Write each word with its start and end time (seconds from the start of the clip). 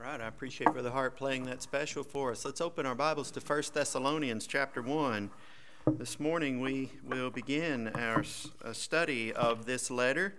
All 0.00 0.04
right, 0.04 0.20
I 0.20 0.28
appreciate 0.28 0.72
Brother 0.72 0.92
Hart 0.92 1.16
playing 1.16 1.46
that 1.46 1.60
special 1.60 2.04
for 2.04 2.30
us. 2.30 2.44
Let's 2.44 2.60
open 2.60 2.86
our 2.86 2.94
Bibles 2.94 3.32
to 3.32 3.40
1 3.40 3.62
Thessalonians 3.74 4.46
chapter 4.46 4.80
1. 4.80 5.28
This 5.94 6.20
morning 6.20 6.60
we 6.60 6.92
will 7.02 7.30
begin 7.30 7.88
our 7.96 8.22
study 8.22 9.32
of 9.32 9.66
this 9.66 9.90
letter, 9.90 10.34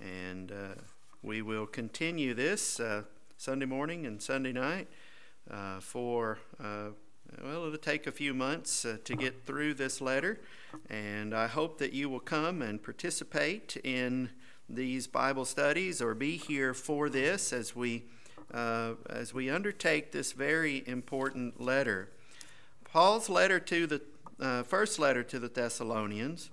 and 0.00 0.52
uh, 0.52 0.80
we 1.24 1.42
will 1.42 1.66
continue 1.66 2.34
this 2.34 2.78
uh, 2.78 3.02
Sunday 3.36 3.66
morning 3.66 4.06
and 4.06 4.22
Sunday 4.22 4.52
night 4.52 4.86
uh, 5.50 5.80
for, 5.80 6.38
uh, 6.62 6.90
well, 7.42 7.66
it'll 7.66 7.78
take 7.78 8.06
a 8.06 8.12
few 8.12 8.32
months 8.32 8.84
uh, 8.84 8.98
to 9.02 9.16
get 9.16 9.44
through 9.44 9.74
this 9.74 10.00
letter, 10.00 10.38
and 10.88 11.34
I 11.34 11.48
hope 11.48 11.78
that 11.78 11.94
you 11.94 12.08
will 12.08 12.20
come 12.20 12.62
and 12.62 12.80
participate 12.80 13.76
in 13.82 14.30
these 14.68 15.08
Bible 15.08 15.46
studies 15.46 16.00
or 16.00 16.14
be 16.14 16.36
here 16.36 16.72
for 16.72 17.08
this 17.08 17.52
as 17.52 17.74
we 17.74 18.04
uh, 18.54 18.94
as 19.10 19.34
we 19.34 19.50
undertake 19.50 20.12
this 20.12 20.32
very 20.32 20.84
important 20.86 21.60
letter. 21.60 22.08
Paul's 22.84 23.28
letter 23.28 23.58
to 23.58 23.86
the 23.86 24.00
uh, 24.40 24.62
first 24.62 24.98
letter 24.98 25.22
to 25.24 25.38
the 25.38 25.48
Thessalonians 25.48 26.50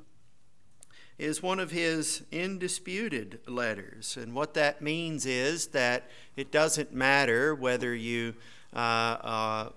is 1.20 1.44
one 1.44 1.60
of 1.60 1.70
his 1.70 2.24
indisputed 2.32 3.40
letters. 3.48 4.18
And 4.18 4.34
what 4.34 4.56
that 4.56 4.82
means 4.82 5.28
is 5.28 5.68
that 5.68 6.10
it 6.36 6.52
doesn't 6.52 6.94
matter 6.94 7.54
whether 7.54 7.94
you, 7.94 8.34
uh, 8.76 8.80
uh 8.80 9.70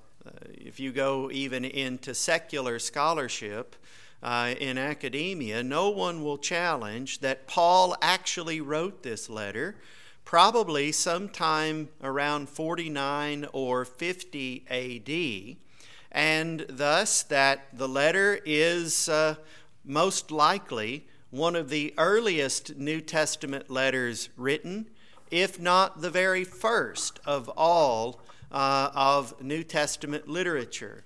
if 0.53 0.81
you 0.81 0.91
go 0.91 1.31
even 1.31 1.67
into 1.67 2.15
secular 2.15 2.79
scholarship, 2.79 3.77
uh, 4.23 4.55
in 4.59 4.79
academia, 4.79 5.63
no 5.63 5.91
one 5.91 6.25
will 6.25 6.39
challenge 6.39 7.19
that 7.19 7.47
Paul 7.47 7.95
actually 8.01 8.59
wrote 8.59 9.03
this 9.03 9.29
letter 9.29 9.77
probably 10.25 10.91
sometime 10.91 11.89
around 12.03 12.49
49 12.49 13.47
or 13.53 13.85
50 13.85 14.65
AD, 14.71 15.57
and 16.11 16.67
thus 16.69 17.23
that 17.25 17.67
the 17.73 17.89
letter 17.89 18.41
is 18.45 19.09
uh, 19.09 19.37
most 19.85 20.31
likely 20.31 21.07
one 21.31 21.57
of 21.57 21.69
the 21.69 21.93
earliest 21.99 22.77
New 22.77 23.01
Testament 23.01 23.69
letters 23.69 24.29
written, 24.37 24.89
if 25.31 25.61
not 25.61 26.01
the 26.01 26.11
very 26.11 26.45
first 26.45 27.19
of 27.27 27.49
all 27.57 28.21
uh, 28.53 28.91
of 28.95 29.43
New 29.43 29.65
Testament 29.65 30.29
literature. 30.29 31.04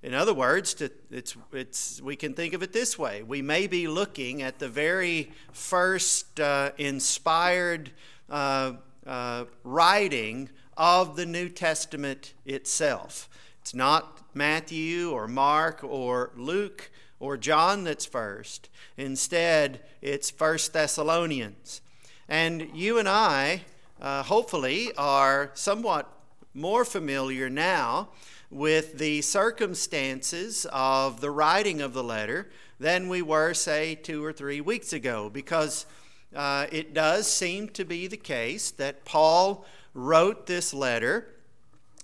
In 0.00 0.14
other 0.14 0.32
words, 0.32 0.80
it's, 1.10 1.36
it's, 1.52 2.00
we 2.00 2.14
can 2.14 2.32
think 2.34 2.54
of 2.54 2.62
it 2.62 2.72
this 2.72 2.96
way. 2.96 3.24
We 3.24 3.42
may 3.42 3.66
be 3.66 3.88
looking 3.88 4.42
at 4.42 4.60
the 4.60 4.68
very 4.68 5.32
first 5.52 6.38
uh, 6.38 6.70
inspired 6.78 7.90
uh, 8.30 8.74
uh, 9.04 9.46
writing 9.64 10.50
of 10.76 11.16
the 11.16 11.26
New 11.26 11.48
Testament 11.48 12.34
itself. 12.46 13.28
It's 13.60 13.74
not 13.74 14.22
Matthew 14.34 15.10
or 15.10 15.26
Mark 15.26 15.82
or 15.82 16.30
Luke 16.36 16.92
or 17.18 17.36
John 17.36 17.82
that's 17.82 18.06
first. 18.06 18.68
Instead, 18.96 19.80
it's 20.00 20.30
First 20.30 20.72
Thessalonians. 20.72 21.80
And 22.28 22.68
you 22.72 23.00
and 23.00 23.08
I, 23.08 23.62
uh, 24.00 24.22
hopefully, 24.22 24.92
are 24.96 25.50
somewhat 25.54 26.08
more 26.54 26.84
familiar 26.84 27.50
now 27.50 28.10
with 28.50 28.98
the 28.98 29.20
circumstances 29.22 30.66
of 30.72 31.20
the 31.20 31.30
writing 31.30 31.80
of 31.80 31.92
the 31.92 32.04
letter 32.04 32.48
than 32.80 33.08
we 33.08 33.20
were, 33.20 33.52
say, 33.52 33.94
two 33.94 34.24
or 34.24 34.32
three 34.32 34.60
weeks 34.60 34.92
ago, 34.92 35.28
because 35.28 35.86
uh, 36.34 36.66
it 36.70 36.94
does 36.94 37.26
seem 37.26 37.68
to 37.68 37.84
be 37.84 38.06
the 38.06 38.16
case 38.16 38.70
that 38.70 39.04
Paul 39.04 39.64
wrote 39.94 40.46
this 40.46 40.72
letter 40.72 41.34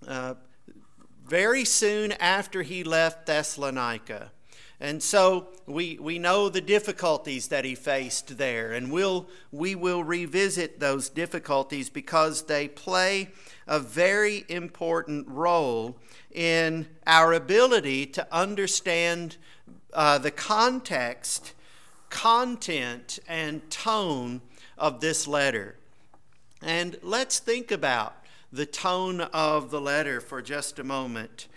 uh, 0.06 0.34
very 1.24 1.64
soon 1.64 2.12
after 2.12 2.62
he 2.62 2.84
left 2.84 3.26
Thessalonica. 3.26 4.30
And 4.80 5.02
so 5.02 5.48
we, 5.66 5.98
we 5.98 6.18
know 6.18 6.48
the 6.48 6.60
difficulties 6.60 7.48
that 7.48 7.64
he 7.64 7.74
faced 7.74 8.36
there, 8.36 8.72
and 8.72 8.90
we'll, 8.90 9.28
we 9.52 9.74
will 9.74 10.02
revisit 10.02 10.80
those 10.80 11.08
difficulties 11.08 11.88
because 11.88 12.42
they 12.42 12.68
play 12.68 13.30
a 13.66 13.78
very 13.78 14.44
important 14.48 15.28
role 15.28 15.96
in 16.34 16.86
our 17.06 17.32
ability 17.32 18.06
to 18.06 18.26
understand 18.34 19.36
uh, 19.92 20.18
the 20.18 20.30
context 20.30 21.54
content 22.10 23.18
and 23.26 23.68
tone 23.70 24.40
of 24.76 25.00
this 25.00 25.26
letter. 25.26 25.76
And 26.60 26.96
let's 27.02 27.38
think 27.38 27.70
about 27.70 28.16
the 28.52 28.66
tone 28.66 29.20
of 29.20 29.70
the 29.70 29.80
letter 29.80 30.20
for 30.20 30.42
just 30.42 30.78
a 30.78 30.84
moment. 30.84 31.48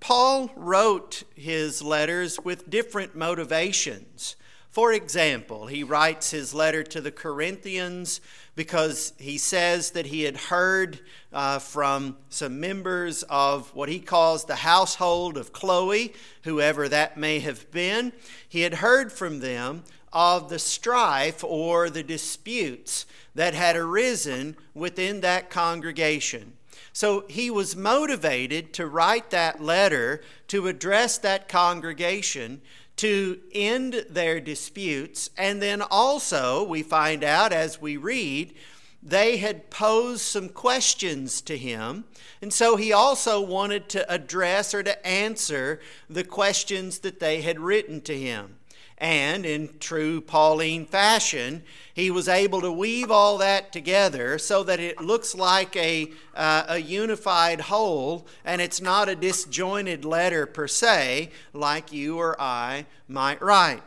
Paul 0.00 0.50
wrote 0.56 1.24
his 1.34 1.82
letters 1.82 2.38
with 2.40 2.70
different 2.70 3.16
motivations. 3.16 4.36
For 4.70 4.92
example, 4.92 5.66
he 5.66 5.82
writes 5.82 6.30
his 6.30 6.54
letter 6.54 6.82
to 6.84 7.00
the 7.00 7.10
Corinthians 7.10 8.20
because 8.58 9.12
he 9.18 9.38
says 9.38 9.92
that 9.92 10.06
he 10.06 10.22
had 10.22 10.36
heard 10.36 10.98
uh, 11.32 11.60
from 11.60 12.16
some 12.28 12.58
members 12.58 13.22
of 13.30 13.72
what 13.72 13.88
he 13.88 14.00
calls 14.00 14.46
the 14.46 14.56
household 14.56 15.36
of 15.36 15.52
Chloe, 15.52 16.12
whoever 16.42 16.88
that 16.88 17.16
may 17.16 17.38
have 17.38 17.70
been. 17.70 18.12
He 18.48 18.62
had 18.62 18.74
heard 18.74 19.12
from 19.12 19.38
them 19.38 19.84
of 20.12 20.48
the 20.48 20.58
strife 20.58 21.44
or 21.44 21.88
the 21.88 22.02
disputes 22.02 23.06
that 23.32 23.54
had 23.54 23.76
arisen 23.76 24.56
within 24.74 25.20
that 25.20 25.50
congregation. 25.50 26.54
So 26.92 27.26
he 27.28 27.52
was 27.52 27.76
motivated 27.76 28.72
to 28.72 28.88
write 28.88 29.30
that 29.30 29.62
letter 29.62 30.20
to 30.48 30.66
address 30.66 31.16
that 31.18 31.48
congregation 31.48 32.60
to 32.98 33.40
end 33.52 34.04
their 34.10 34.40
disputes. 34.40 35.30
And 35.36 35.62
then 35.62 35.82
also, 35.82 36.62
we 36.62 36.82
find 36.82 37.24
out 37.24 37.52
as 37.52 37.80
we 37.80 37.96
read, 37.96 38.54
they 39.02 39.38
had 39.38 39.70
posed 39.70 40.22
some 40.22 40.48
questions 40.48 41.40
to 41.42 41.56
him. 41.56 42.04
And 42.42 42.52
so 42.52 42.76
he 42.76 42.92
also 42.92 43.40
wanted 43.40 43.88
to 43.90 44.12
address 44.12 44.74
or 44.74 44.82
to 44.82 45.06
answer 45.06 45.80
the 46.10 46.24
questions 46.24 46.98
that 47.00 47.20
they 47.20 47.40
had 47.40 47.60
written 47.60 48.00
to 48.02 48.18
him. 48.18 48.57
And 48.98 49.46
in 49.46 49.78
true 49.78 50.20
Pauline 50.20 50.84
fashion, 50.84 51.62
he 51.94 52.10
was 52.10 52.28
able 52.28 52.60
to 52.60 52.72
weave 52.72 53.12
all 53.12 53.38
that 53.38 53.72
together 53.72 54.38
so 54.38 54.64
that 54.64 54.80
it 54.80 55.00
looks 55.00 55.36
like 55.36 55.76
a, 55.76 56.10
uh, 56.34 56.64
a 56.68 56.78
unified 56.78 57.60
whole 57.62 58.26
and 58.44 58.60
it's 58.60 58.80
not 58.80 59.08
a 59.08 59.14
disjointed 59.14 60.04
letter 60.04 60.46
per 60.46 60.66
se, 60.66 61.30
like 61.52 61.92
you 61.92 62.18
or 62.18 62.40
I 62.40 62.86
might 63.06 63.40
write. 63.40 63.82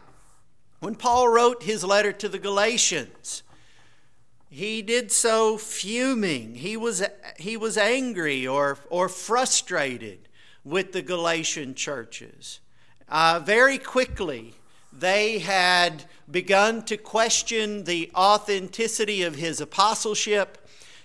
When 0.80 0.96
Paul 0.96 1.28
wrote 1.28 1.64
his 1.64 1.84
letter 1.84 2.14
to 2.14 2.30
the 2.30 2.40
Galatians, 2.40 3.44
he 4.50 4.82
did 4.82 5.12
so 5.12 5.58
fuming. 5.58 6.56
He 6.56 6.78
was, 6.78 7.04
he 7.38 7.58
was 7.58 7.78
angry 7.78 8.48
or, 8.48 8.78
or 8.90 9.10
frustrated 9.10 10.30
with 10.64 10.94
the 10.94 11.02
Galatian 11.02 11.76
churches. 11.76 12.62
Uh, 13.10 13.42
very 13.44 13.78
quickly, 13.78 14.56
they 15.02 15.40
had 15.40 16.06
begun 16.30 16.84
to 16.86 16.96
question 16.96 17.84
the 17.84 18.10
authenticity 18.16 19.24
of 19.24 19.36
his 19.36 19.60
apostleship, 19.60 20.60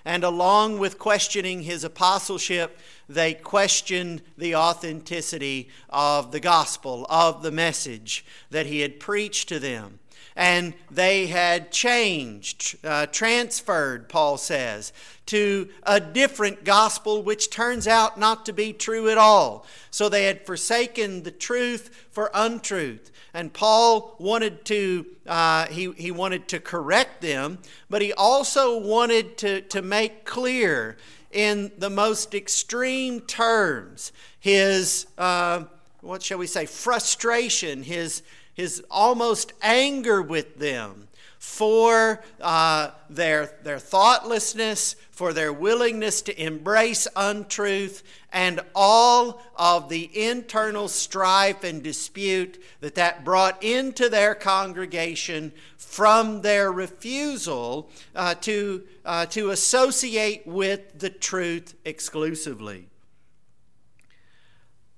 and 0.05 0.23
along 0.23 0.79
with 0.79 0.99
questioning 0.99 1.63
his 1.63 1.83
apostleship, 1.83 2.79
they 3.09 3.33
questioned 3.35 4.23
the 4.37 4.55
authenticity 4.55 5.69
of 5.89 6.31
the 6.31 6.41
gospel, 6.41 7.07
of 7.09 7.43
the 7.43 7.51
message 7.51 8.25
that 8.51 8.67
he 8.67 8.81
had 8.81 9.01
preached 9.01 9.49
to 9.49 9.59
them. 9.59 9.99
And 10.37 10.75
they 10.91 11.27
had 11.29 11.73
changed, 11.73 12.77
uh, 12.85 13.07
transferred, 13.07 14.09
Paul 14.09 14.37
says, 14.37 14.93
to 15.27 15.69
a 15.83 15.99
different 15.99 16.63
gospel, 16.63 17.23
which 17.23 17.51
turns 17.51 17.89
out 17.89 18.19
not 18.19 18.45
to 18.47 18.53
be 18.53 18.73
true 18.73 19.09
at 19.09 19.19
all. 19.19 19.67
So 19.91 20.09
they 20.09 20.25
had 20.25 20.45
forsaken 20.45 21.23
the 21.23 21.31
truth 21.31 22.07
for 22.11 22.31
untruth 22.35 23.11
and 23.37 23.53
Paul 23.53 24.17
wanted 24.19 24.65
to 24.65 25.05
uh, 25.27 25.67
he, 25.67 25.93
he 25.93 26.11
wanted 26.11 26.49
to 26.49 26.59
correct 26.59 27.21
them, 27.21 27.59
but 27.91 28.01
he 28.01 28.15
also 28.15 28.79
wanted 28.79 29.37
to, 29.39 29.61
to 29.61 29.83
make 29.83 30.25
clear 30.25 30.97
in 31.31 31.71
the 31.77 31.91
most 31.91 32.35
extreme 32.35 33.21
terms 33.21 34.11
his 34.41 35.07
uh, 35.19 35.65
what 36.01 36.23
shall 36.23 36.39
we 36.39 36.47
say 36.47 36.65
frustration, 36.65 37.83
his 37.83 38.23
his 38.57 38.83
almost 38.91 39.53
anger 39.63 40.23
with 40.23 40.59
them 40.59 41.07
for 41.39 42.25
uh, 42.41 42.91
their, 43.11 43.55
their 43.63 43.79
thoughtlessness, 43.79 44.97
for 45.11 45.35
their 45.35 45.53
willingness 45.53 46.23
to 46.23 46.43
embrace 46.43 47.07
untruth, 47.15 48.03
and 48.33 48.61
all 48.75 49.43
of 49.57 49.89
the 49.91 50.11
internal 50.13 50.89
strife 50.89 51.63
and 51.63 51.83
dispute 51.83 52.61
that 52.81 52.95
that 52.97 53.25
brought 53.25 53.63
into 53.63 54.09
their 54.09 54.35
congregation 54.35 55.53
from 55.77 56.41
their 56.41 56.73
refusal 56.73 57.91
uh, 58.15 58.35
to, 58.35 58.83
uh, 59.05 59.27
to 59.27 59.51
associate 59.51 60.47
with 60.47 60.99
the 60.99 61.11
truth 61.11 61.75
exclusively. 61.85 62.89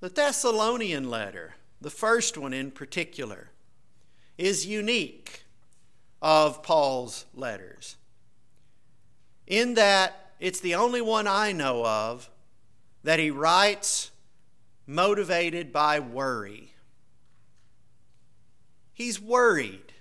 The 0.00 0.08
Thessalonian 0.08 1.10
letter, 1.10 1.56
the 1.80 1.90
first 1.90 2.36
one 2.36 2.52
in 2.52 2.70
particular, 2.70 3.50
is 4.36 4.66
unique 4.66 5.44
of 6.20 6.62
Paul's 6.62 7.26
letters. 7.34 7.96
In 9.46 9.74
that 9.74 10.32
it's 10.40 10.60
the 10.60 10.74
only 10.74 11.00
one 11.00 11.26
I 11.26 11.52
know 11.52 11.84
of 11.84 12.30
that 13.02 13.18
he 13.18 13.30
writes 13.30 14.10
motivated 14.86 15.72
by 15.72 16.00
worry. 16.00 16.72
He's 18.92 19.20
worried. 19.20 19.92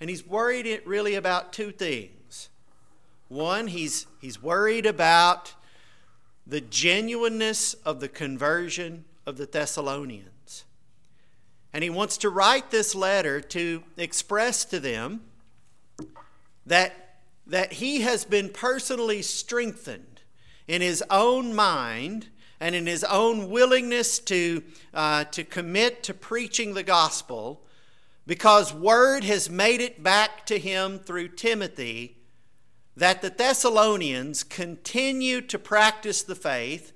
And 0.00 0.08
he's 0.08 0.26
worried 0.26 0.82
really 0.86 1.14
about 1.14 1.52
two 1.52 1.72
things. 1.72 2.48
One, 3.28 3.66
he's, 3.66 4.06
he's 4.20 4.42
worried 4.42 4.86
about 4.86 5.54
the 6.46 6.60
genuineness 6.60 7.74
of 7.74 8.00
the 8.00 8.08
conversion 8.08 9.04
of 9.26 9.36
the 9.36 9.46
Thessalonians. 9.46 10.29
And 11.72 11.84
he 11.84 11.90
wants 11.90 12.16
to 12.18 12.30
write 12.30 12.70
this 12.70 12.94
letter 12.94 13.40
to 13.40 13.84
express 13.96 14.64
to 14.66 14.80
them 14.80 15.22
that, 16.66 17.18
that 17.46 17.74
he 17.74 18.00
has 18.00 18.24
been 18.24 18.48
personally 18.48 19.22
strengthened 19.22 20.22
in 20.66 20.82
his 20.82 21.02
own 21.10 21.54
mind 21.54 22.28
and 22.60 22.74
in 22.74 22.86
his 22.86 23.04
own 23.04 23.50
willingness 23.50 24.18
to, 24.18 24.62
uh, 24.92 25.24
to 25.24 25.44
commit 25.44 26.02
to 26.04 26.14
preaching 26.14 26.74
the 26.74 26.82
gospel 26.82 27.62
because 28.26 28.72
word 28.72 29.24
has 29.24 29.48
made 29.48 29.80
it 29.80 30.02
back 30.02 30.46
to 30.46 30.58
him 30.58 30.98
through 30.98 31.28
Timothy 31.28 32.16
that 32.96 33.22
the 33.22 33.30
Thessalonians 33.30 34.44
continue 34.44 35.40
to 35.40 35.58
practice 35.58 36.22
the 36.22 36.34
faith 36.34 36.92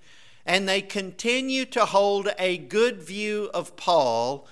and 0.46 0.68
they 0.68 0.82
continue 0.82 1.64
to 1.64 1.86
hold 1.86 2.28
a 2.38 2.58
good 2.58 3.02
view 3.02 3.50
of 3.54 3.76
Paul 3.76 4.46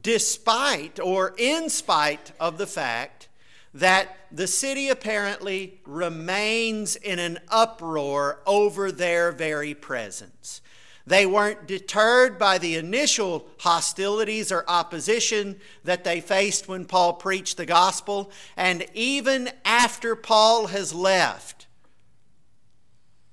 despite 0.00 0.98
or 0.98 1.34
in 1.36 1.68
spite 1.68 2.32
of 2.40 2.58
the 2.58 2.66
fact 2.66 3.28
that 3.74 4.16
the 4.30 4.46
city 4.46 4.88
apparently 4.88 5.80
remains 5.86 6.96
in 6.96 7.18
an 7.18 7.38
uproar 7.48 8.40
over 8.46 8.92
their 8.92 9.32
very 9.32 9.74
presence. 9.74 10.60
They 11.06 11.26
weren't 11.26 11.66
deterred 11.66 12.38
by 12.38 12.58
the 12.58 12.76
initial 12.76 13.48
hostilities 13.58 14.52
or 14.52 14.64
opposition 14.68 15.58
that 15.84 16.04
they 16.04 16.20
faced 16.20 16.68
when 16.68 16.84
Paul 16.84 17.14
preached 17.14 17.56
the 17.56 17.66
gospel. 17.66 18.30
And 18.56 18.86
even 18.94 19.50
after 19.64 20.14
Paul 20.14 20.68
has 20.68 20.94
left, 20.94 21.66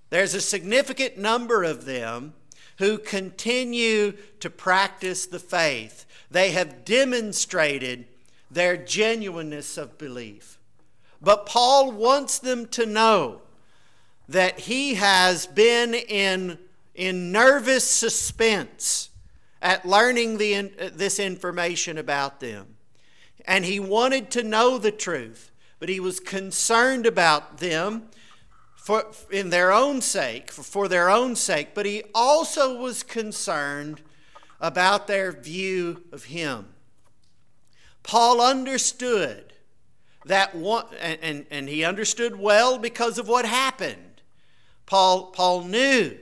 there's 0.10 0.34
a 0.34 0.42
significant 0.42 1.18
number 1.18 1.64
of 1.64 1.86
them 1.86 2.34
who 2.80 2.98
continue 2.98 4.14
to 4.40 4.50
practice 4.50 5.28
the 5.28 5.40
faith 5.40 6.06
they 6.32 6.52
have 6.52 6.86
demonstrated 6.86 8.06
their 8.52 8.78
genuineness 8.78 9.78
of 9.78 9.98
belief. 9.98 10.60
But 11.22 11.46
Paul 11.46 11.92
wants 11.92 12.40
them 12.40 12.68
to 12.70 12.86
know 12.86 13.42
that 14.28 14.62
he 14.62 14.96
has 14.96 15.48
been 15.48 15.94
in, 15.94 16.58
in 16.96 17.32
nervous 17.32 17.84
suspense 17.84 19.10
at 19.62 19.86
learning 19.86 20.38
the, 20.38 20.56
uh, 20.56 20.90
this 20.94 21.20
information 21.20 21.98
about 21.98 22.40
them. 22.40 22.76
And 23.46 23.66
he 23.66 23.80
wanted 23.80 24.30
to 24.32 24.44
know 24.44 24.78
the 24.78 24.92
truth, 24.92 25.52
but 25.80 25.90
he 25.90 26.00
was 26.00 26.20
concerned 26.20 27.06
about 27.06 27.58
them 27.58 28.10
for, 28.76 29.06
in 29.32 29.50
their 29.50 29.72
own 29.72 30.02
sake, 30.02 30.52
for 30.52 30.88
their 30.88 31.10
own 31.10 31.36
sake, 31.36 31.70
but 31.74 31.86
he 31.86 32.04
also 32.14 32.80
was 32.80 33.04
concerned 33.04 34.02
about 34.60 35.08
their 35.08 35.32
view 35.32 36.04
of 36.12 36.26
him. 36.26 36.68
Paul 38.04 38.42
understood 38.42 39.54
that 40.26 40.56
one, 40.56 40.86
and, 41.00 41.20
and, 41.22 41.46
and, 41.50 41.70
he 41.70 41.84
understood 41.84 42.38
well 42.38 42.78
because 42.78 43.18
of 43.18 43.28
what 43.28 43.46
happened. 43.46 44.22
Paul, 44.86 45.28
Paul 45.28 45.64
knew 45.64 46.18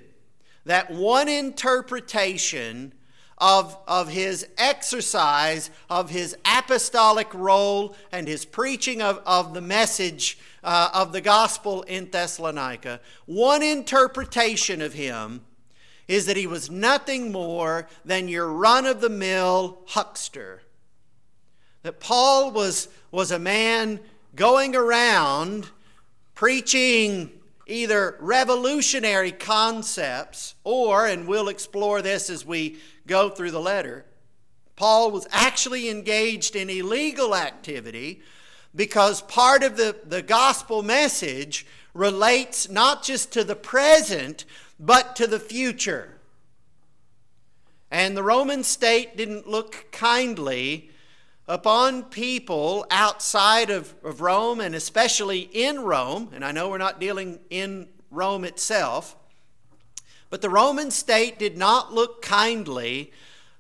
that 0.65 0.91
one 0.91 1.27
interpretation 1.27 2.93
of, 3.37 3.77
of 3.87 4.09
his 4.09 4.47
exercise 4.57 5.69
of 5.89 6.09
his 6.09 6.35
apostolic 6.43 7.31
role 7.33 7.95
and 8.11 8.27
his 8.27 8.45
preaching 8.45 9.01
of, 9.01 9.21
of 9.25 9.53
the 9.53 9.61
message 9.61 10.39
uh, 10.63 10.89
of 10.93 11.11
the 11.11 11.21
gospel 11.21 11.83
in 11.83 12.09
Thessalonica, 12.09 12.99
one 13.25 13.61
interpretation 13.61 14.81
of 14.81 14.93
him 14.93 15.41
is 16.07 16.25
that 16.25 16.37
he 16.37 16.47
was 16.47 16.69
nothing 16.69 17.31
more 17.31 17.87
than 18.05 18.27
your 18.27 18.47
run 18.47 18.85
of 18.85 19.01
the 19.01 19.09
mill 19.09 19.79
huckster. 19.87 20.61
That 21.83 21.99
Paul 21.99 22.51
was, 22.51 22.87
was 23.11 23.31
a 23.31 23.39
man 23.39 23.99
going 24.35 24.75
around 24.75 25.69
preaching 26.33 27.31
either 27.65 28.15
revolutionary 28.19 29.31
concepts 29.31 30.55
or, 30.63 31.05
and 31.05 31.27
we'll 31.27 31.49
explore 31.49 32.01
this 32.01 32.29
as 32.29 32.45
we 32.45 32.77
go 33.05 33.29
through 33.29 33.51
the 33.51 33.59
letter, 33.59 34.05
Paul 34.75 35.11
was 35.11 35.27
actually 35.31 35.89
engaged 35.89 36.55
in 36.55 36.69
illegal 36.69 37.35
activity 37.35 38.21
because 38.75 39.21
part 39.23 39.63
of 39.63 39.75
the, 39.75 39.95
the 40.05 40.21
gospel 40.21 40.83
message 40.83 41.65
relates 41.93 42.69
not 42.69 43.03
just 43.03 43.31
to 43.33 43.43
the 43.43 43.55
present, 43.55 44.45
but 44.79 45.15
to 45.15 45.27
the 45.27 45.39
future. 45.39 46.17
And 47.89 48.17
the 48.17 48.23
Roman 48.23 48.63
state 48.63 49.15
didn't 49.15 49.47
look 49.47 49.85
kindly 49.91 50.89
upon 51.47 52.03
people 52.03 52.85
outside 52.91 53.69
of, 53.69 53.95
of 54.03 54.19
Rome 54.19 54.59
and 54.59 54.75
especially 54.75 55.49
in 55.53 55.79
Rome. 55.79 56.29
And 56.33 56.43
I 56.43 56.51
know 56.51 56.69
we're 56.69 56.77
not 56.77 56.99
dealing 56.99 57.39
in 57.49 57.87
Rome 58.11 58.43
itself, 58.43 59.15
but 60.29 60.41
the 60.41 60.49
Roman 60.49 60.91
state 60.91 61.39
did 61.39 61.57
not 61.57 61.93
look 61.93 62.21
kindly 62.21 63.11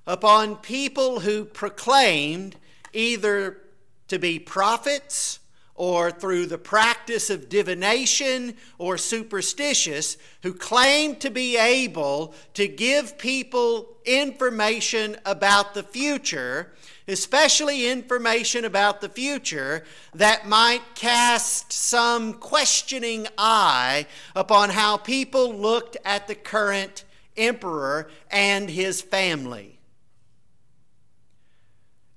upon 0.05 0.57
people 0.57 1.21
who 1.21 1.45
proclaimed 1.45 2.57
either 2.93 3.61
to 4.09 4.19
be 4.19 4.39
prophets 4.39 5.39
or 5.77 6.09
through 6.09 6.47
the 6.47 6.57
practice 6.57 7.29
of 7.29 7.47
divination 7.49 8.55
or 8.79 8.97
superstitious 8.97 10.17
who 10.41 10.51
claim 10.53 11.15
to 11.15 11.29
be 11.29 11.55
able 11.55 12.33
to 12.55 12.67
give 12.67 13.17
people 13.17 13.95
information 14.03 15.15
about 15.23 15.75
the 15.75 15.83
future, 15.83 16.73
especially 17.07 17.87
information 17.87 18.65
about 18.65 19.01
the 19.01 19.09
future 19.09 19.83
that 20.15 20.47
might 20.47 20.81
cast 20.95 21.71
some 21.71 22.33
questioning 22.33 23.27
eye 23.37 24.07
upon 24.35 24.71
how 24.71 24.97
people 24.97 25.55
looked 25.55 25.95
at 26.03 26.27
the 26.27 26.35
current 26.35 27.05
emperor 27.37 28.09
and 28.31 28.69
his 28.69 28.99
family. 29.01 29.76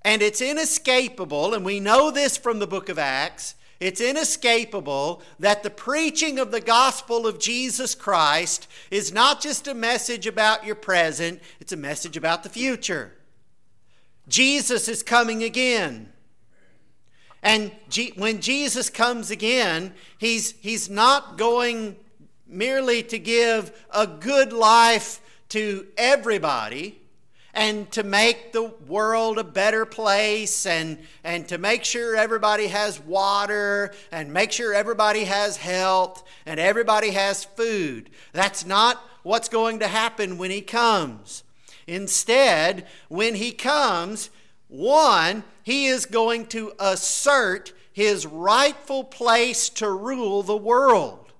And 0.02 0.22
it's 0.22 0.40
inescapable, 0.40 1.52
and 1.52 1.64
we 1.64 1.78
know 1.78 2.10
this 2.10 2.36
from 2.36 2.58
the 2.58 2.66
book 2.66 2.88
of 2.88 2.98
Acts. 2.98 3.54
It's 3.80 4.00
inescapable 4.00 5.22
that 5.38 5.62
the 5.62 5.70
preaching 5.70 6.38
of 6.38 6.50
the 6.50 6.60
gospel 6.60 7.26
of 7.26 7.38
Jesus 7.38 7.94
Christ 7.94 8.68
is 8.90 9.12
not 9.12 9.40
just 9.40 9.66
a 9.66 9.74
message 9.74 10.26
about 10.26 10.66
your 10.66 10.74
present, 10.74 11.40
it's 11.60 11.72
a 11.72 11.78
message 11.78 12.16
about 12.16 12.42
the 12.42 12.50
future. 12.50 13.12
Jesus 14.28 14.86
is 14.86 15.02
coming 15.02 15.42
again. 15.42 16.12
And 17.42 17.72
G- 17.88 18.12
when 18.16 18.40
Jesus 18.42 18.90
comes 18.90 19.30
again, 19.30 19.94
he's, 20.18 20.52
he's 20.60 20.90
not 20.90 21.38
going 21.38 21.96
merely 22.46 23.02
to 23.04 23.18
give 23.18 23.72
a 23.90 24.06
good 24.06 24.52
life 24.52 25.20
to 25.50 25.86
everybody 25.96 26.99
and 27.52 27.90
to 27.92 28.02
make 28.02 28.52
the 28.52 28.72
world 28.86 29.38
a 29.38 29.44
better 29.44 29.84
place 29.84 30.66
and, 30.66 30.98
and 31.24 31.48
to 31.48 31.58
make 31.58 31.84
sure 31.84 32.16
everybody 32.16 32.68
has 32.68 33.00
water 33.00 33.92
and 34.12 34.32
make 34.32 34.52
sure 34.52 34.72
everybody 34.72 35.24
has 35.24 35.56
health 35.56 36.22
and 36.46 36.60
everybody 36.60 37.10
has 37.10 37.44
food. 37.44 38.10
That's 38.32 38.64
not 38.64 39.02
what's 39.22 39.48
going 39.48 39.80
to 39.80 39.88
happen 39.88 40.38
when 40.38 40.50
he 40.50 40.60
comes. 40.60 41.42
Instead, 41.86 42.86
when 43.08 43.34
he 43.34 43.50
comes, 43.50 44.30
one, 44.68 45.42
he 45.62 45.86
is 45.86 46.06
going 46.06 46.46
to 46.46 46.72
assert 46.78 47.72
his 47.92 48.26
rightful 48.26 49.02
place 49.04 49.68
to 49.68 49.90
rule 49.90 50.42
the 50.42 50.56
world. 50.56 51.32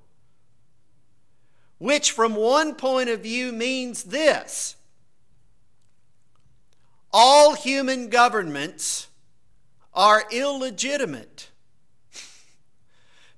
Which, 1.78 2.10
from 2.10 2.34
one 2.34 2.74
point 2.74 3.08
of 3.08 3.22
view, 3.22 3.52
means 3.52 4.04
this 4.04 4.76
all 7.12 7.54
human 7.54 8.08
governments 8.08 9.08
are 9.92 10.24
illegitimate 10.30 11.50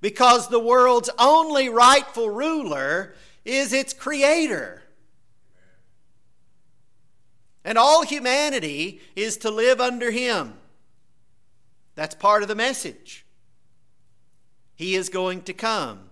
because 0.01 0.49
the 0.49 0.61
world's 0.61 1.11
only 1.19 1.69
rightful 1.69 2.29
ruler 2.29 3.15
is 3.45 3.73
its 3.73 3.93
creator. 3.93 4.83
And 7.65 7.79
all 7.79 8.05
humanity 8.05 9.01
is 9.15 9.37
to 9.39 9.51
live 9.51 9.81
under 9.81 10.11
him. 10.11 10.55
That's 11.95 12.15
part 12.15 12.43
of 12.43 12.49
the 12.49 12.55
message. 12.55 13.25
He 14.75 14.97
is 14.97 15.09
going 15.09 15.43
to 15.43 15.53
come 15.53 16.11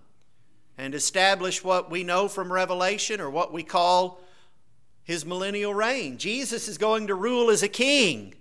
and 0.77 0.95
establish 0.95 1.63
what 1.63 1.91
we 1.91 2.03
know 2.03 2.27
from 2.29 2.51
Revelation 2.51 3.19
or 3.19 3.29
what 3.29 3.51
we 3.51 3.63
call 3.63 4.21
his 5.03 5.25
millennial 5.25 5.73
reign. 5.73 6.17
Jesus 6.17 6.67
is 6.67 6.77
going 6.77 7.07
to 7.07 7.15
rule 7.15 7.49
as 7.49 7.63
a 7.63 7.67
king. 7.67 8.35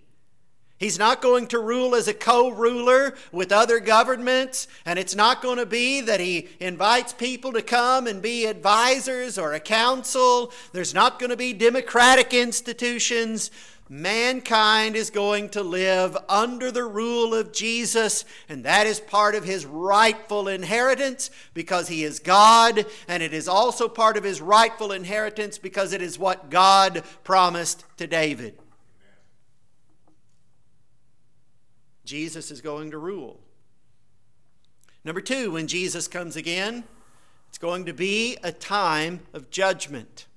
He's 0.80 0.98
not 0.98 1.20
going 1.20 1.46
to 1.48 1.58
rule 1.58 1.94
as 1.94 2.08
a 2.08 2.14
co 2.14 2.48
ruler 2.48 3.14
with 3.32 3.52
other 3.52 3.80
governments, 3.80 4.66
and 4.86 4.98
it's 4.98 5.14
not 5.14 5.42
going 5.42 5.58
to 5.58 5.66
be 5.66 6.00
that 6.00 6.20
he 6.20 6.48
invites 6.58 7.12
people 7.12 7.52
to 7.52 7.60
come 7.60 8.06
and 8.06 8.22
be 8.22 8.46
advisors 8.46 9.36
or 9.36 9.52
a 9.52 9.60
council. 9.60 10.52
There's 10.72 10.94
not 10.94 11.18
going 11.18 11.28
to 11.28 11.36
be 11.36 11.52
democratic 11.52 12.32
institutions. 12.32 13.50
Mankind 13.92 14.94
is 14.94 15.10
going 15.10 15.48
to 15.48 15.64
live 15.64 16.16
under 16.28 16.70
the 16.70 16.84
rule 16.84 17.34
of 17.34 17.52
Jesus, 17.52 18.24
and 18.48 18.64
that 18.64 18.86
is 18.86 19.00
part 19.00 19.34
of 19.34 19.42
his 19.42 19.66
rightful 19.66 20.46
inheritance 20.46 21.28
because 21.54 21.88
he 21.88 22.04
is 22.04 22.20
God, 22.20 22.86
and 23.08 23.20
it 23.20 23.34
is 23.34 23.48
also 23.48 23.88
part 23.88 24.16
of 24.16 24.22
his 24.22 24.40
rightful 24.40 24.92
inheritance 24.92 25.58
because 25.58 25.92
it 25.92 26.00
is 26.00 26.20
what 26.20 26.50
God 26.50 27.02
promised 27.24 27.84
to 27.96 28.06
David. 28.06 28.56
Jesus 32.04 32.52
is 32.52 32.60
going 32.60 32.92
to 32.92 32.98
rule. 32.98 33.40
Number 35.04 35.20
two, 35.20 35.50
when 35.50 35.66
Jesus 35.66 36.06
comes 36.06 36.36
again, 36.36 36.84
it's 37.48 37.58
going 37.58 37.86
to 37.86 37.92
be 37.92 38.38
a 38.44 38.52
time 38.52 39.22
of 39.32 39.50
judgment. 39.50 40.28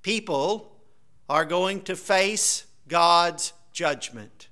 People 0.00 0.69
are 1.30 1.44
going 1.44 1.80
to 1.80 1.94
face 1.94 2.66
God's 2.88 3.52
judgment. 3.72 4.48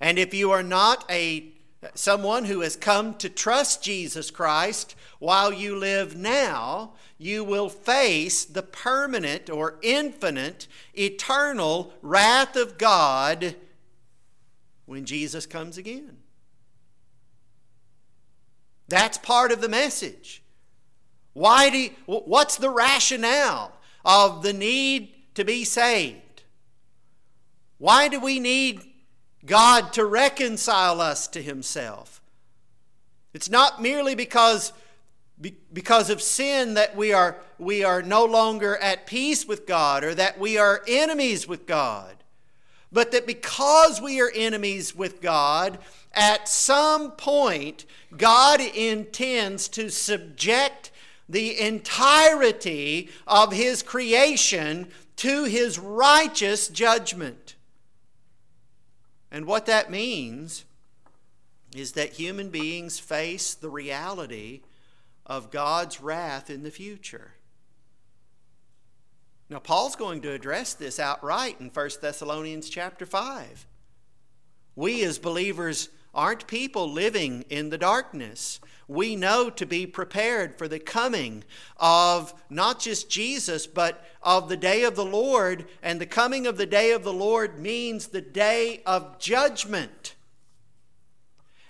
And 0.00 0.18
if 0.18 0.32
you 0.32 0.50
are 0.50 0.62
not 0.62 1.04
a 1.10 1.52
someone 1.94 2.46
who 2.46 2.62
has 2.62 2.74
come 2.74 3.14
to 3.16 3.28
trust 3.28 3.84
Jesus 3.84 4.30
Christ 4.30 4.96
while 5.18 5.52
you 5.52 5.76
live 5.76 6.16
now, 6.16 6.94
you 7.18 7.44
will 7.44 7.68
face 7.68 8.46
the 8.46 8.62
permanent 8.62 9.50
or 9.50 9.78
infinite, 9.82 10.66
eternal 10.94 11.92
wrath 12.00 12.56
of 12.56 12.78
God 12.78 13.56
when 14.86 15.04
Jesus 15.04 15.44
comes 15.44 15.76
again. 15.76 16.16
That's 18.88 19.18
part 19.18 19.52
of 19.52 19.60
the 19.60 19.68
message. 19.68 20.42
Why 21.34 21.68
do 21.68 21.76
you, 21.76 21.90
what's 22.06 22.56
the 22.56 22.70
rationale 22.70 23.74
of 24.04 24.42
the 24.42 24.52
need 24.52 25.14
to 25.34 25.44
be 25.44 25.64
saved? 25.64 26.42
Why 27.78 28.08
do 28.08 28.18
we 28.20 28.40
need 28.40 28.82
God 29.46 29.92
to 29.94 30.04
reconcile 30.04 31.00
us 31.00 31.28
to 31.28 31.42
himself? 31.42 32.20
It's 33.32 33.50
not 33.50 33.80
merely 33.80 34.14
because 34.14 34.72
because 35.72 36.10
of 36.10 36.20
sin 36.20 36.74
that 36.74 36.96
we 36.96 37.12
are, 37.12 37.36
we 37.58 37.84
are 37.84 38.02
no 38.02 38.24
longer 38.24 38.76
at 38.76 39.06
peace 39.06 39.46
with 39.46 39.66
God 39.66 40.02
or 40.02 40.14
that 40.14 40.38
we 40.38 40.58
are 40.58 40.82
enemies 40.88 41.46
with 41.46 41.66
God. 41.66 42.16
But 42.90 43.12
that 43.12 43.26
because 43.26 44.00
we 44.00 44.20
are 44.20 44.32
enemies 44.34 44.96
with 44.96 45.20
God, 45.20 45.78
at 46.12 46.48
some 46.48 47.12
point, 47.12 47.84
God 48.16 48.60
intends 48.60 49.68
to 49.68 49.90
subject 49.90 50.90
the 51.28 51.60
entirety 51.60 53.10
of 53.26 53.52
His 53.52 53.82
creation 53.82 54.88
to 55.16 55.44
His 55.44 55.78
righteous 55.78 56.68
judgment. 56.68 57.56
And 59.30 59.46
what 59.46 59.66
that 59.66 59.90
means 59.90 60.64
is 61.74 61.92
that 61.92 62.14
human 62.14 62.48
beings 62.48 62.98
face 62.98 63.54
the 63.54 63.68
reality 63.68 64.62
of 65.26 65.50
God's 65.50 66.00
wrath 66.00 66.48
in 66.48 66.62
the 66.62 66.70
future. 66.70 67.32
Now 69.50 69.58
Paul's 69.58 69.96
going 69.96 70.22
to 70.22 70.32
address 70.32 70.74
this 70.74 70.98
outright 70.98 71.60
in 71.60 71.68
1 71.68 71.90
Thessalonians 72.00 72.68
chapter 72.68 73.06
5. 73.06 73.66
We 74.76 75.02
as 75.04 75.18
believers 75.18 75.88
aren't 76.14 76.46
people 76.46 76.90
living 76.90 77.44
in 77.48 77.70
the 77.70 77.78
darkness. 77.78 78.60
We 78.88 79.16
know 79.16 79.50
to 79.50 79.66
be 79.66 79.86
prepared 79.86 80.56
for 80.56 80.66
the 80.66 80.78
coming 80.78 81.44
of 81.76 82.32
not 82.48 82.80
just 82.80 83.10
Jesus, 83.10 83.66
but 83.66 84.02
of 84.22 84.48
the 84.48 84.56
day 84.56 84.84
of 84.84 84.96
the 84.96 85.04
Lord. 85.04 85.66
And 85.82 86.00
the 86.00 86.06
coming 86.06 86.46
of 86.46 86.56
the 86.56 86.66
day 86.66 86.92
of 86.92 87.04
the 87.04 87.12
Lord 87.12 87.58
means 87.58 88.08
the 88.08 88.22
day 88.22 88.82
of 88.86 89.18
judgment. 89.18 89.97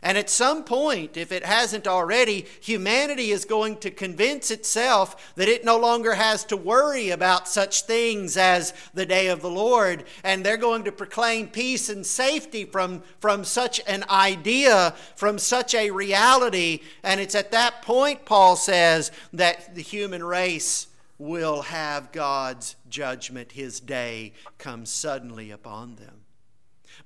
And 0.01 0.17
at 0.17 0.31
some 0.31 0.63
point, 0.63 1.17
if 1.17 1.33
it 1.33 1.45
hasn't 1.45 1.89
already, 1.89 2.47
humanity 2.61 3.33
is 3.33 3.45
going 3.45 3.79
to 3.79 3.91
convince 3.91 4.51
itself 4.51 5.35
that 5.35 5.49
it 5.49 5.65
no 5.65 5.77
longer 5.77 6.15
has 6.15 6.45
to 6.45 6.57
worry 6.57 7.11
about 7.11 7.49
such 7.49 7.83
things 7.83 8.37
as 8.37 8.73
the 8.95 9.07
day 9.07 9.27
of 9.27 9.43
the 9.43 9.51
Lord. 9.51 10.05
And 10.23 10.45
they're 10.45 10.57
going 10.57 10.85
to 10.85 10.93
proclaim 10.93 11.49
peace 11.49 11.89
and 11.89 12.07
safety 12.07 12.65
from, 12.65 13.03
from 13.19 13.45
such 13.45 13.81
an 13.89 14.05
idea, 14.09 14.95
from 15.17 15.39
such 15.39 15.75
a 15.75 15.91
reality. 15.91 16.81
And 17.03 17.21
it's 17.21 17.35
at 17.35 17.51
that 17.51 17.83
point, 17.83 18.25
Paul 18.25 18.55
says, 18.55 19.11
that 19.33 19.75
the 19.75 19.83
human 19.83 20.23
race 20.23 20.87
will 21.19 21.63
have 21.63 22.13
God's 22.13 22.77
judgment, 22.89 23.53
his 23.53 23.81
day, 23.81 24.33
come 24.59 24.87
suddenly 24.87 25.51
upon 25.51 25.97
them. 25.97 26.21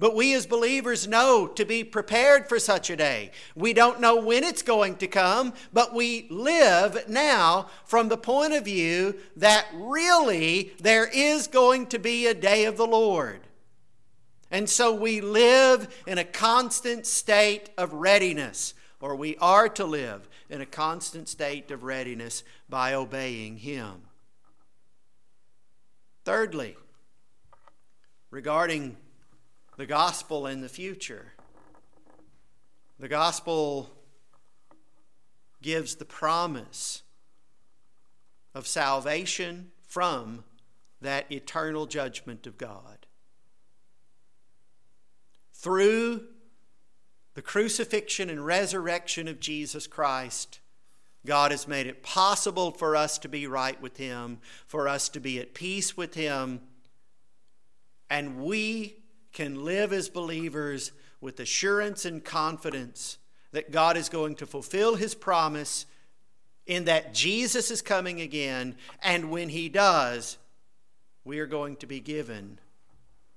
But 0.03 0.17
we 0.17 0.35
as 0.35 0.47
believers 0.47 1.07
know 1.07 1.47
to 1.47 1.65
be 1.65 1.85
prepared 1.85 2.49
for 2.49 2.59
such 2.59 2.91
a 2.91 2.97
day. 2.97 3.31
We 3.55 3.73
don't 3.73 4.01
know 4.01 4.17
when 4.17 4.43
it's 4.43 4.61
going 4.61 4.97
to 4.97 5.07
come, 5.07 5.53
but 5.73 5.95
we 5.95 6.27
live 6.29 7.09
now 7.09 7.69
from 7.85 8.09
the 8.09 8.17
point 8.17 8.53
of 8.53 8.65
view 8.65 9.15
that 9.37 9.65
really 9.73 10.73
there 10.81 11.07
is 11.07 11.47
going 11.47 11.87
to 11.87 12.01
be 12.01 12.27
a 12.27 12.35
day 12.35 12.65
of 12.65 12.77
the 12.77 12.85
Lord. 12.85 13.43
And 14.51 14.69
so 14.69 14.93
we 14.93 15.21
live 15.21 15.87
in 16.05 16.19
a 16.19 16.25
constant 16.25 17.07
state 17.07 17.71
of 17.79 17.93
readiness, 17.93 18.75
or 19.01 19.15
we 19.15 19.37
are 19.37 19.69
to 19.69 19.85
live 19.85 20.29
in 20.51 20.61
a 20.61 20.67
constant 20.67 21.29
state 21.29 21.71
of 21.71 21.85
readiness 21.85 22.43
by 22.69 22.93
obeying 22.93 23.59
Him. 23.59 24.03
Thirdly, 26.25 26.77
regarding 28.33 28.97
the 29.83 29.87
gospel 29.87 30.47
in 30.47 30.61
the 30.61 30.69
future. 30.69 31.33
The 33.01 33.09
gospel 33.09 33.91
gives 35.61 35.97
the 35.97 36.05
promise 36.05 37.03
of 38.55 38.69
salvation 38.69 39.73
from 39.89 40.45
that 41.01 41.33
eternal 41.33 41.87
judgment 41.87 42.47
of 42.47 42.59
God. 42.59 43.09
Through 45.53 46.29
the 47.35 47.43
crucifixion 47.43 48.31
and 48.31 48.47
resurrection 48.47 49.27
of 49.27 49.41
Jesus 49.41 49.89
Christ, 49.89 50.61
God 51.27 51.51
has 51.51 51.67
made 51.67 51.89
it 51.89 52.05
possible 52.05 52.71
for 52.71 52.95
us 52.95 53.19
to 53.19 53.29
be 53.29 53.49
right 53.49 53.83
with 53.83 53.97
Him, 53.97 54.39
for 54.65 54.87
us 54.87 55.09
to 55.09 55.19
be 55.19 55.41
at 55.41 55.55
peace 55.55 55.97
with 55.97 56.15
Him, 56.15 56.61
and 58.09 58.45
we 58.45 59.02
can 59.33 59.65
live 59.65 59.93
as 59.93 60.09
believers 60.09 60.93
with 61.21 61.41
assurance 61.41 62.05
and 62.05 62.25
confidence 62.25 63.19
that 63.53 63.71
God 63.71 63.97
is 63.97 64.09
going 64.09 64.35
to 64.37 64.47
fulfill 64.47 64.97
his 64.97 65.15
promise 65.15 65.87
in 66.67 66.85
that 66.85 67.15
Jesus 67.15 67.71
is 67.71 67.83
coming 67.83 68.21
again. 68.21 68.77
And 69.03 69.31
when 69.31 69.49
he 69.49 69.69
does, 69.69 70.39
we 71.25 71.39
are 71.39 71.47
going 71.47 71.77
to 71.77 71.87
be 71.87 72.01
given 72.01 72.59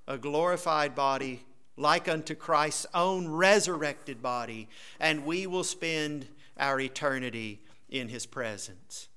a 0.07 0.17
glorified 0.17 0.95
body 0.95 1.45
like 1.77 2.07
unto 2.07 2.35
Christ's 2.35 2.85
own 2.93 3.27
resurrected 3.27 4.21
body, 4.21 4.69
and 4.99 5.25
we 5.25 5.45
will 5.45 5.63
spend 5.63 6.27
our 6.57 6.79
eternity 6.79 7.61
in 7.89 8.07
his 8.07 8.25
presence. 8.25 9.09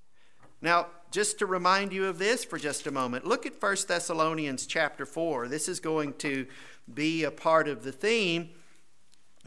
Now, 0.60 0.88
just 1.10 1.38
to 1.38 1.46
remind 1.46 1.92
you 1.92 2.06
of 2.06 2.18
this 2.18 2.44
for 2.44 2.58
just 2.58 2.86
a 2.86 2.90
moment, 2.90 3.26
look 3.26 3.46
at 3.46 3.60
1 3.62 3.76
Thessalonians 3.86 4.66
chapter 4.66 5.06
4. 5.06 5.48
This 5.48 5.68
is 5.68 5.80
going 5.80 6.14
to 6.14 6.46
be 6.92 7.24
a 7.24 7.30
part 7.30 7.68
of 7.68 7.84
the 7.84 7.92
theme. 7.92 8.50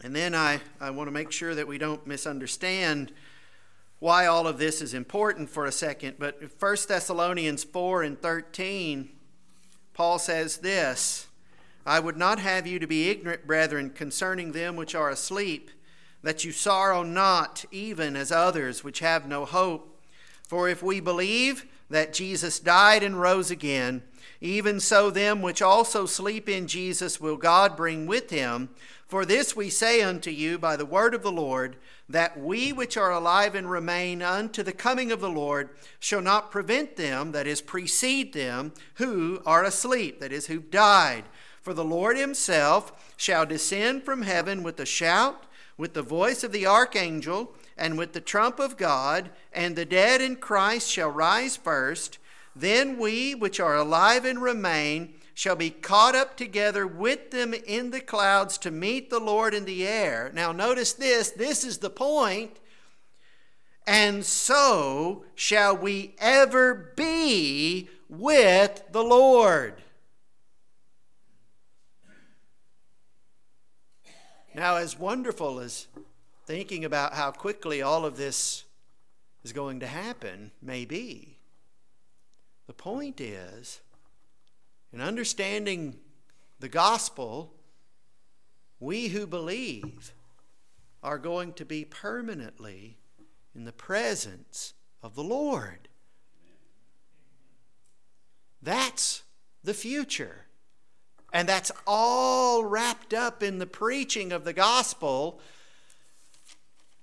And 0.02 0.16
then 0.16 0.34
I, 0.34 0.60
I 0.80 0.90
want 0.90 1.08
to 1.08 1.12
make 1.12 1.30
sure 1.30 1.54
that 1.54 1.68
we 1.68 1.78
don't 1.78 2.06
misunderstand 2.06 3.12
why 4.00 4.26
all 4.26 4.48
of 4.48 4.58
this 4.58 4.82
is 4.82 4.94
important 4.94 5.48
for 5.48 5.64
a 5.64 5.72
second. 5.72 6.16
But 6.18 6.42
1 6.58 6.76
Thessalonians 6.88 7.62
4 7.62 8.02
and 8.02 8.20
13, 8.20 9.10
Paul 9.92 10.18
says 10.18 10.56
this 10.58 11.28
I 11.86 12.00
would 12.00 12.16
not 12.16 12.38
have 12.38 12.66
you 12.66 12.78
to 12.78 12.86
be 12.86 13.10
ignorant, 13.10 13.46
brethren, 13.46 13.90
concerning 13.90 14.52
them 14.52 14.76
which 14.76 14.94
are 14.94 15.10
asleep, 15.10 15.70
that 16.22 16.44
you 16.44 16.52
sorrow 16.52 17.02
not, 17.02 17.64
even 17.70 18.16
as 18.16 18.32
others 18.32 18.82
which 18.82 19.00
have 19.00 19.28
no 19.28 19.44
hope. 19.44 19.91
For 20.52 20.68
if 20.68 20.82
we 20.82 21.00
believe 21.00 21.64
that 21.88 22.12
Jesus 22.12 22.60
died 22.60 23.02
and 23.02 23.18
rose 23.18 23.50
again, 23.50 24.02
even 24.38 24.80
so 24.80 25.08
them 25.08 25.40
which 25.40 25.62
also 25.62 26.04
sleep 26.04 26.46
in 26.46 26.66
Jesus 26.66 27.18
will 27.18 27.38
God 27.38 27.74
bring 27.74 28.06
with 28.06 28.28
him. 28.28 28.68
For 29.06 29.24
this 29.24 29.56
we 29.56 29.70
say 29.70 30.02
unto 30.02 30.30
you 30.30 30.58
by 30.58 30.76
the 30.76 30.84
word 30.84 31.14
of 31.14 31.22
the 31.22 31.32
Lord, 31.32 31.76
that 32.06 32.38
we 32.38 32.70
which 32.70 32.98
are 32.98 33.10
alive 33.10 33.54
and 33.54 33.70
remain 33.70 34.20
unto 34.20 34.62
the 34.62 34.74
coming 34.74 35.10
of 35.10 35.20
the 35.20 35.30
Lord 35.30 35.70
shall 35.98 36.20
not 36.20 36.50
prevent 36.50 36.96
them, 36.96 37.32
that 37.32 37.46
is, 37.46 37.62
precede 37.62 38.34
them, 38.34 38.74
who 38.96 39.40
are 39.46 39.64
asleep, 39.64 40.20
that 40.20 40.32
is, 40.32 40.48
who 40.48 40.60
died. 40.60 41.24
For 41.62 41.72
the 41.72 41.82
Lord 41.82 42.18
himself 42.18 43.14
shall 43.16 43.46
descend 43.46 44.02
from 44.02 44.20
heaven 44.20 44.62
with 44.62 44.78
a 44.80 44.84
shout, 44.84 45.46
with 45.78 45.94
the 45.94 46.02
voice 46.02 46.44
of 46.44 46.52
the 46.52 46.66
archangel, 46.66 47.54
and 47.76 47.98
with 47.98 48.12
the 48.12 48.20
trump 48.20 48.58
of 48.58 48.76
God, 48.76 49.30
and 49.52 49.74
the 49.74 49.84
dead 49.84 50.20
in 50.20 50.36
Christ 50.36 50.90
shall 50.90 51.10
rise 51.10 51.56
first. 51.56 52.18
Then 52.54 52.98
we, 52.98 53.34
which 53.34 53.60
are 53.60 53.76
alive 53.76 54.24
and 54.24 54.42
remain, 54.42 55.14
shall 55.34 55.56
be 55.56 55.70
caught 55.70 56.14
up 56.14 56.36
together 56.36 56.86
with 56.86 57.30
them 57.30 57.54
in 57.54 57.90
the 57.90 58.00
clouds 58.00 58.58
to 58.58 58.70
meet 58.70 59.08
the 59.10 59.20
Lord 59.20 59.54
in 59.54 59.64
the 59.64 59.86
air. 59.86 60.30
Now, 60.34 60.52
notice 60.52 60.92
this 60.92 61.30
this 61.30 61.64
is 61.64 61.78
the 61.78 61.90
point. 61.90 62.58
And 63.86 64.24
so 64.24 65.24
shall 65.34 65.76
we 65.76 66.14
ever 66.18 66.92
be 66.94 67.88
with 68.08 68.84
the 68.92 69.02
Lord. 69.02 69.82
Now, 74.54 74.76
as 74.76 74.98
wonderful 74.98 75.60
as 75.60 75.86
thinking 76.44 76.84
about 76.84 77.14
how 77.14 77.30
quickly 77.30 77.82
all 77.82 78.04
of 78.04 78.16
this 78.16 78.64
is 79.44 79.52
going 79.52 79.80
to 79.80 79.86
happen 79.86 80.50
may 80.60 80.84
be. 80.84 81.38
The 82.66 82.72
point 82.72 83.20
is, 83.20 83.80
in 84.92 85.00
understanding 85.00 85.96
the 86.60 86.68
gospel, 86.68 87.52
we 88.78 89.08
who 89.08 89.26
believe 89.26 90.12
are 91.02 91.18
going 91.18 91.52
to 91.54 91.64
be 91.64 91.84
permanently 91.84 92.96
in 93.54 93.64
the 93.64 93.72
presence 93.72 94.74
of 95.02 95.14
the 95.14 95.24
Lord. 95.24 95.88
That's 98.62 99.22
the 99.64 99.74
future. 99.74 100.46
And 101.32 101.48
that's 101.48 101.72
all 101.86 102.64
wrapped 102.64 103.14
up 103.14 103.42
in 103.42 103.58
the 103.58 103.66
preaching 103.66 104.32
of 104.32 104.44
the 104.44 104.52
gospel 104.52 105.40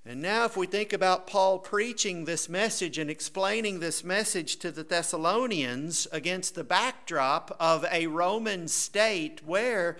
and 0.09 0.23
now, 0.23 0.45
if 0.45 0.57
we 0.57 0.65
think 0.65 0.91
about 0.91 1.27
Paul 1.27 1.59
preaching 1.59 2.25
this 2.25 2.49
message 2.49 2.97
and 2.97 3.11
explaining 3.11 3.79
this 3.79 4.03
message 4.03 4.55
to 4.55 4.71
the 4.71 4.81
Thessalonians 4.81 6.07
against 6.11 6.55
the 6.55 6.63
backdrop 6.63 7.55
of 7.59 7.85
a 7.91 8.07
Roman 8.07 8.67
state 8.67 9.41
where 9.45 9.97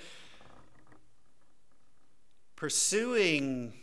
pursuing 2.55 3.73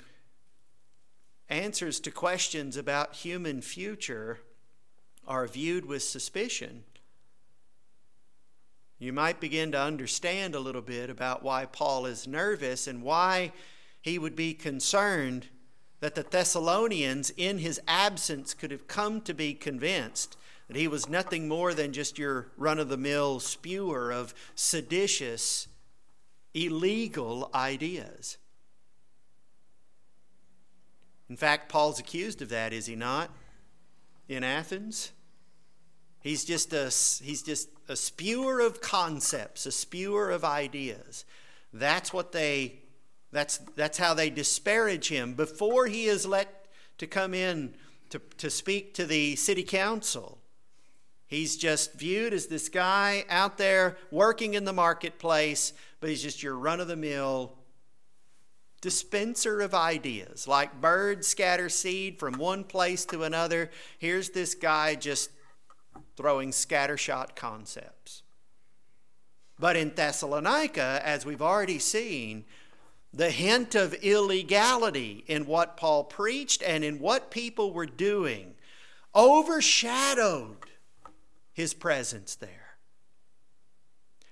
answers 1.49 2.01
to 2.01 2.11
questions 2.11 2.77
about 2.77 3.15
human 3.15 3.61
future 3.61 4.41
are 5.29 5.47
viewed 5.47 5.87
with 5.87 6.03
suspicion, 6.03 6.83
you 8.99 9.13
might 9.13 9.39
begin 9.39 9.71
to 9.71 9.81
understand 9.81 10.57
a 10.57 10.61
little 10.61 10.83
bit 10.83 11.09
about 11.09 11.45
why 11.45 11.67
Paul 11.67 12.05
is 12.05 12.27
nervous 12.27 12.89
and 12.89 13.05
why 13.05 13.53
he 14.03 14.19
would 14.19 14.35
be 14.35 14.55
concerned 14.55 15.47
that 16.01 16.15
the 16.15 16.23
Thessalonians, 16.23 17.31
in 17.37 17.59
his 17.59 17.81
absence, 17.89 18.55
could 18.55 18.71
have 18.71 18.87
come 18.87 19.21
to 19.23 19.35
be 19.35 19.55
convinced 19.55 20.37
that 20.69 20.77
he 20.77 20.89
was 20.89 21.09
nothing 21.09 21.49
more 21.49 21.75
than 21.75 21.93
just 21.93 22.19
your 22.19 22.49
run 22.57 22.79
of 22.79 22.89
the 22.89 22.97
mill 22.97 23.41
spewer 23.41 24.11
of 24.11 24.35
seditious, 24.55 25.69
illegal 26.55 27.51
ideas. 27.55 28.39
In 31.29 31.37
fact, 31.37 31.69
Paul's 31.69 31.99
accused 31.99 32.43
of 32.43 32.49
that, 32.51 32.73
is 32.73 32.87
he 32.87 32.97
not? 32.97 33.31
In 34.29 34.45
Athens? 34.45 35.13
He's 36.21 36.45
just 36.45 36.73
a, 36.73 36.85
he's 37.25 37.43
just 37.43 37.69
a 37.89 37.97
spewer 37.97 38.61
of 38.61 38.81
concepts, 38.81 39.67
a 39.67 39.73
spewer 39.73 40.31
of 40.31 40.45
ideas. 40.45 41.25
That's 41.73 42.13
what 42.13 42.33
they 42.33 42.81
that's, 43.37 43.59
that's 43.77 43.99
how 43.99 44.15
they 44.15 44.31
disparage 44.31 45.09
him 45.09 45.35
before 45.35 45.87
he 45.87 46.07
is 46.07 46.27
let 46.27 46.67
to 46.99 47.07
come 47.07 47.35
in 47.35 47.75
to, 48.11 48.21
to 48.39 48.51
speak 48.51 48.95
to 48.95 49.05
the 49.05 49.37
city 49.37 49.63
council. 49.63 50.39
He's 51.27 51.57
just 51.57 51.95
viewed 51.95 52.33
as 52.33 52.47
this 52.47 52.69
guy 52.69 53.25
out 53.29 53.59
there 53.59 53.99
working 54.11 54.55
in 54.55 54.65
the 54.65 54.73
marketplace, 54.73 55.73
but 56.01 56.09
he's 56.09 56.23
just 56.23 56.43
your 56.43 56.57
run 56.57 56.81
of 56.81 56.89
the 56.89 56.97
mill 56.97 57.57
dispenser 58.81 59.61
of 59.61 59.75
ideas. 59.75 60.47
Like 60.47 60.81
birds 60.81 61.27
scatter 61.27 61.69
seed 61.69 62.21
from 62.21 62.35
one 62.35 62.63
place 62.63 63.05
to 63.07 63.25
another, 63.25 63.71
here's 63.99 64.31
this 64.31 64.55
guy 64.55 64.95
just 64.95 65.31
throwing 66.17 66.51
scattershot 66.51 67.35
concepts. 67.35 68.23
But 69.59 69.77
in 69.77 69.95
Thessalonica, 69.95 71.01
as 71.03 71.27
we've 71.27 71.43
already 71.43 71.79
seen, 71.79 72.45
the 73.13 73.31
hint 73.31 73.75
of 73.75 73.95
illegality 73.95 75.25
in 75.27 75.47
what 75.47 75.77
Paul 75.77 76.05
preached 76.05 76.63
and 76.63 76.85
in 76.85 76.99
what 76.99 77.31
people 77.31 77.73
were 77.73 77.87
doing 77.87 78.55
overshadowed 79.15 80.57
his 81.53 81.73
presence 81.73 82.35
there. 82.35 82.77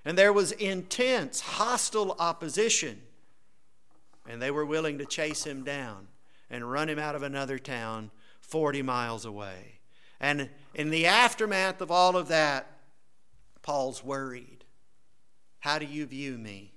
And 0.05 0.15
there 0.15 0.31
was 0.31 0.51
intense, 0.51 1.39
hostile 1.39 2.15
opposition. 2.19 3.01
And 4.29 4.39
they 4.39 4.51
were 4.51 4.65
willing 4.65 4.99
to 4.99 5.05
chase 5.05 5.43
him 5.43 5.63
down 5.63 6.07
and 6.49 6.71
run 6.71 6.89
him 6.89 6.99
out 6.99 7.15
of 7.15 7.23
another 7.23 7.57
town 7.57 8.11
40 8.41 8.83
miles 8.83 9.25
away. 9.25 9.79
And 10.19 10.49
in 10.75 10.91
the 10.91 11.07
aftermath 11.07 11.81
of 11.81 11.89
all 11.89 12.15
of 12.15 12.27
that, 12.27 12.67
Paul's 13.63 14.03
worried. 14.03 14.63
How 15.59 15.79
do 15.79 15.85
you 15.85 16.05
view 16.05 16.37
me? 16.37 16.73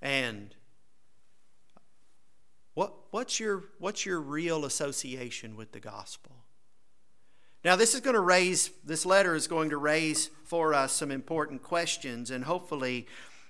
And 0.00 0.54
what, 2.74 2.94
what's, 3.10 3.38
your, 3.38 3.64
what's 3.78 4.04
your 4.04 4.20
real 4.20 4.64
association 4.64 5.56
with 5.56 5.72
the 5.72 5.80
gospel? 5.80 6.32
Now, 7.64 7.76
this 7.76 7.94
is 7.94 8.00
going 8.00 8.14
to 8.14 8.20
raise, 8.20 8.70
this 8.84 9.06
letter 9.06 9.34
is 9.34 9.46
going 9.46 9.70
to 9.70 9.78
raise 9.78 10.28
for 10.44 10.74
us 10.74 10.92
some 10.92 11.10
important 11.10 11.62
questions, 11.62 12.30
and 12.30 12.44
hopefully 12.44 13.06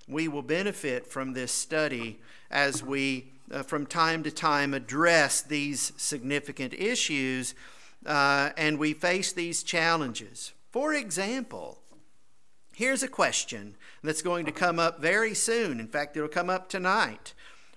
we 0.07 0.29
will 0.29 0.43
benefit 0.43 1.07
from 1.07 1.33
this 1.33 1.51
study 1.51 2.21
as 2.51 2.83
we, 2.83 3.33
uh, 3.51 3.63
from 3.63 3.87
time 3.87 4.23
to 4.23 4.31
time, 4.31 4.73
address 4.73 5.43
these 5.43 5.93
significant 5.97 6.75
issues 6.75 7.55
uh, 8.07 8.51
and 8.57 8.79
we 8.79 8.93
face 8.93 9.33
these 9.33 9.63
challenges. 9.63 10.53
For 10.71 10.93
example, 10.93 11.79
here's 12.75 13.03
a 13.03 13.09
question 13.09 13.77
that's 14.03 14.23
going 14.23 14.45
to 14.47 14.53
come 14.53 14.79
up 14.79 15.01
very 15.01 15.35
soon. 15.35 15.81
In 15.81 15.89
fact, 15.89 16.17
it'll 16.17 16.29
come 16.29 16.51
up 16.51 16.69
tonight. 16.69 17.33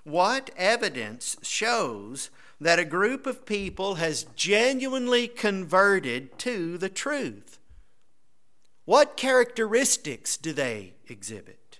What 0.07 0.51
evidence 0.55 1.35
shows 1.41 2.29
that 2.61 2.79
a 2.79 2.85
group 2.85 3.27
of 3.27 3.45
people 3.45 3.95
has 3.95 4.23
genuinely 4.37 5.27
converted 5.27 6.39
to 6.39 6.77
the 6.77 6.87
truth? 6.87 7.59
What 8.85 9.17
characteristics 9.17 10.37
do 10.37 10.53
they 10.53 10.93
exhibit? 11.09 11.79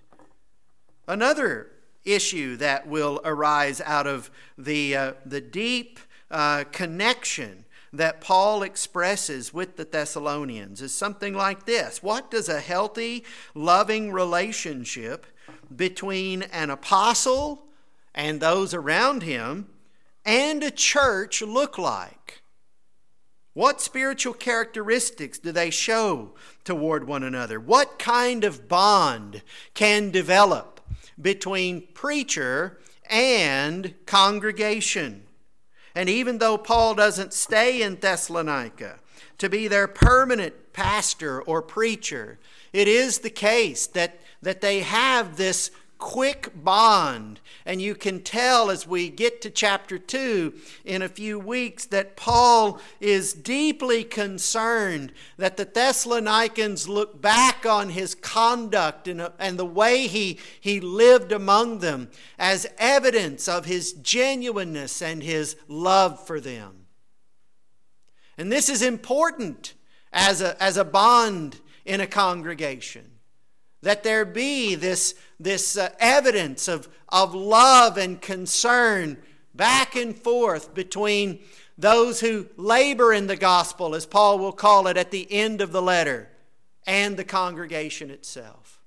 Another 1.08 1.72
issue 2.04 2.58
that 2.58 2.86
will 2.86 3.22
arise 3.24 3.80
out 3.80 4.08
of 4.08 4.30
the, 4.58 4.94
uh, 4.94 5.14
the 5.26 5.40
deep 5.40 5.98
uh, 6.30 6.66
connection 6.74 7.64
that 7.94 8.20
Paul 8.20 8.62
expresses 8.62 9.54
with 9.54 9.78
the 9.78 9.86
Thessalonians 9.86 10.82
is 10.82 10.94
something 10.94 11.34
like 11.34 11.66
this 11.66 12.04
What 12.04 12.30
does 12.30 12.50
a 12.50 12.60
healthy, 12.60 13.24
loving 13.56 14.12
relationship 14.12 15.26
between 15.74 16.42
an 16.42 16.70
apostle 16.70 17.67
and 18.18 18.42
those 18.42 18.74
around 18.74 19.22
him 19.22 19.68
and 20.26 20.64
a 20.64 20.72
church 20.72 21.42
look 21.42 21.78
like? 21.78 22.42
What 23.54 23.80
spiritual 23.80 24.34
characteristics 24.34 25.38
do 25.40 25.52
they 25.52 25.70
show 25.70 26.34
toward 26.64 27.08
one 27.08 27.24
another? 27.24 27.60
What 27.60 27.98
kind 27.98 28.44
of 28.44 28.68
bond 28.68 29.44
can 29.74 30.12
develop 30.12 30.82
between 31.20 31.88
preacher 31.94 32.80
and 33.10 33.94
congregation? 34.06 35.24
And 35.96 36.10
even 36.10 36.40
though 36.40 36.58
Paul 36.58 36.96
doesn't 36.96 37.34
stay 37.34 37.82
in 37.82 37.96
Thessalonica 37.96 39.00
to 39.38 39.50
be 39.50 39.68
their 39.68 39.88
permanent 39.88 40.74
pastor 40.74 41.42
or 41.42 41.62
preacher, 41.62 42.40
it 42.74 42.88
is 42.88 43.20
the 43.20 43.30
case 43.30 43.88
that, 43.88 44.20
that 44.42 44.62
they 44.62 44.82
have 44.82 45.38
this 45.38 45.72
quick 45.98 46.52
bond. 46.64 47.40
And 47.66 47.82
you 47.82 47.96
can 47.96 48.22
tell 48.22 48.70
as 48.70 48.88
we 48.88 49.10
get 49.10 49.42
to 49.42 49.50
chapter 49.50 49.98
2 49.98 50.54
in 50.86 51.02
a 51.02 51.10
few 51.10 51.40
weeks 51.40 51.86
that 51.88 52.16
Paul 52.16 52.80
is 53.00 53.34
deeply 53.34 54.04
concerned 54.04 55.12
that 55.38 55.58
the 55.58 55.66
Thessalonians 55.66 56.88
look 56.88 57.22
back 57.22 57.66
on 57.66 57.90
his 57.90 58.16
conduct 58.16 59.08
and, 59.08 59.30
and 59.40 59.60
the 59.60 59.66
way 59.66 60.08
he, 60.08 60.40
he 60.60 60.80
lived 60.80 61.32
among 61.32 61.80
them 61.80 62.10
as 62.38 62.68
evidence 62.78 63.48
of 63.48 63.66
his 63.66 63.94
genuineness 63.94 65.02
and 65.02 65.24
his 65.24 65.56
love 65.68 66.26
for 66.26 66.40
them. 66.40 66.86
And 68.38 68.52
this 68.52 68.70
is 68.70 68.82
important 68.82 69.74
as 70.14 70.42
a, 70.42 70.62
as 70.62 70.78
a 70.78 70.86
bond 70.86 71.60
in 71.86 72.02
a 72.02 72.08
congregation 72.08 73.17
that 73.82 74.04
there 74.04 74.26
be 74.26 74.76
this, 74.76 75.16
this 75.40 75.78
uh, 75.78 75.90
evidence 76.00 76.68
of, 76.68 76.90
of 77.10 77.34
love 77.34 77.98
and 77.98 78.22
concern 78.22 79.18
back 79.54 79.96
and 79.96 80.18
forth 80.18 80.74
between 80.74 81.40
those 81.78 82.20
who 82.20 82.48
labor 82.58 83.14
in 83.14 83.28
the 83.28 83.36
gospel, 83.36 83.94
as 83.94 84.06
Paul 84.06 84.40
will 84.40 84.52
call 84.52 84.88
it 84.88 84.98
at 84.98 85.12
the 85.12 85.32
end 85.32 85.62
of 85.62 85.72
the 85.72 85.82
letter, 85.82 86.30
and 86.86 87.18
the 87.18 87.24
congregation 87.24 88.10
itself. 88.10 88.82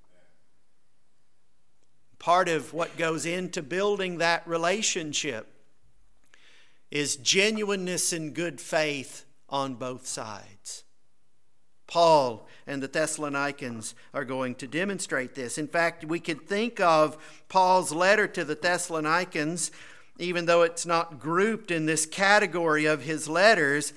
Part 2.19 2.49
of 2.49 2.73
what 2.73 2.97
goes 2.97 3.25
into 3.25 3.63
building 3.63 4.17
that 4.17 4.45
relationship 4.47 5.47
is 6.89 7.15
genuineness 7.15 8.11
and 8.11 8.33
good 8.33 8.59
faith 8.59 9.25
on 9.49 9.75
both 9.75 10.05
sides. 10.05 10.83
Paul 11.87 12.47
and 12.67 12.81
the 12.81 12.87
Thessalonians 12.87 13.95
are 14.13 14.25
going 14.25 14.55
to 14.55 14.67
demonstrate 14.67 15.35
this. 15.35 15.57
In 15.57 15.67
fact, 15.67 16.05
we 16.05 16.19
could 16.19 16.47
think 16.47 16.79
of 16.79 17.17
Paul's 17.49 17.91
letter 17.91 18.27
to 18.27 18.43
the 18.43 18.55
Thessalonians, 18.55 19.71
even 20.19 20.45
though 20.45 20.61
it's 20.61 20.85
not 20.85 21.19
grouped 21.19 21.71
in 21.71 21.85
this 21.85 22.05
category 22.05 22.85
of 22.85 23.03
his 23.03 23.27
letters, 23.27 23.93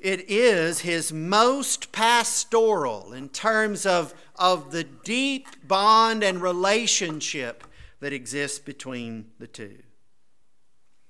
it 0.00 0.28
is 0.28 0.80
his 0.80 1.12
most 1.12 1.92
pastoral 1.92 3.12
in 3.12 3.28
terms 3.28 3.86
of, 3.86 4.14
of 4.36 4.70
the 4.70 4.84
deep 4.84 5.46
bond 5.66 6.22
and 6.22 6.42
relationship 6.42 7.64
that 8.00 8.12
exists 8.12 8.58
between 8.58 9.30
the 9.38 9.46
two. 9.46 9.78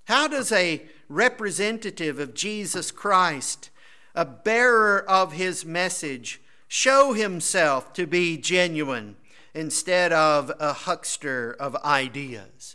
How 0.05 0.29
does 0.29 0.53
a 0.53 0.83
representative 1.09 2.19
of 2.19 2.35
Jesus 2.35 2.91
Christ 2.91 3.71
a 4.15 4.25
bearer 4.25 5.05
of 5.09 5.33
his 5.33 5.65
message, 5.65 6.41
show 6.75 7.13
himself 7.13 7.93
to 7.93 8.05
be 8.05 8.37
genuine 8.37 9.15
instead 9.55 10.13
of 10.13 10.51
a 10.59 10.73
huckster 10.73 11.53
of 11.61 11.77
ideas. 11.85 12.75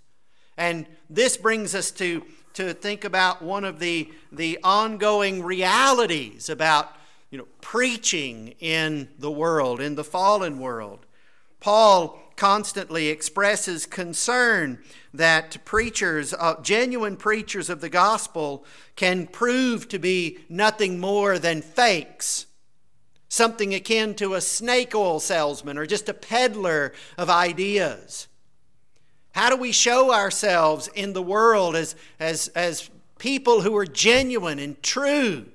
And 0.55 0.85
this 1.09 1.35
brings 1.35 1.75
us 1.75 1.91
to, 1.91 2.23
to 2.53 2.73
think 2.73 3.03
about 3.03 3.41
one 3.41 3.65
of 3.65 3.79
the, 3.79 4.09
the 4.31 4.57
ongoing 4.63 5.43
realities 5.43 6.47
about 6.47 6.95
you 7.29 7.37
know, 7.37 7.47
preaching 7.59 8.55
in 8.61 9.09
the 9.19 9.29
world, 9.29 9.81
in 9.81 9.95
the 9.95 10.05
fallen 10.05 10.59
world. 10.59 11.05
Paul 11.59 12.21
constantly 12.37 13.09
expresses 13.09 13.85
concern 13.85 14.79
that 15.13 15.65
preachers, 15.65 16.33
uh, 16.33 16.55
genuine 16.61 17.17
preachers 17.17 17.69
of 17.69 17.81
the 17.81 17.89
gospel, 17.89 18.63
can 18.95 19.27
prove 19.27 19.89
to 19.89 19.99
be 19.99 20.39
nothing 20.47 21.01
more 21.01 21.37
than 21.37 21.61
fakes. 21.61 22.45
Something 23.29 23.73
akin 23.75 24.15
to 24.15 24.33
a 24.33 24.41
snake 24.41 24.95
oil 24.95 25.19
salesman 25.19 25.77
or 25.77 25.85
just 25.85 26.09
a 26.09 26.13
peddler 26.13 26.93
of 27.17 27.29
ideas. 27.29 28.27
How 29.33 29.49
do 29.49 29.55
we 29.55 29.71
show 29.71 30.11
ourselves 30.11 30.89
in 30.95 31.13
the 31.13 31.21
world 31.21 31.75
as, 31.75 31.95
as, 32.19 32.47
as 32.49 32.89
people 33.19 33.61
who 33.61 33.77
are 33.77 33.85
genuine 33.85 34.57
and 34.57 34.81
true 34.81 35.45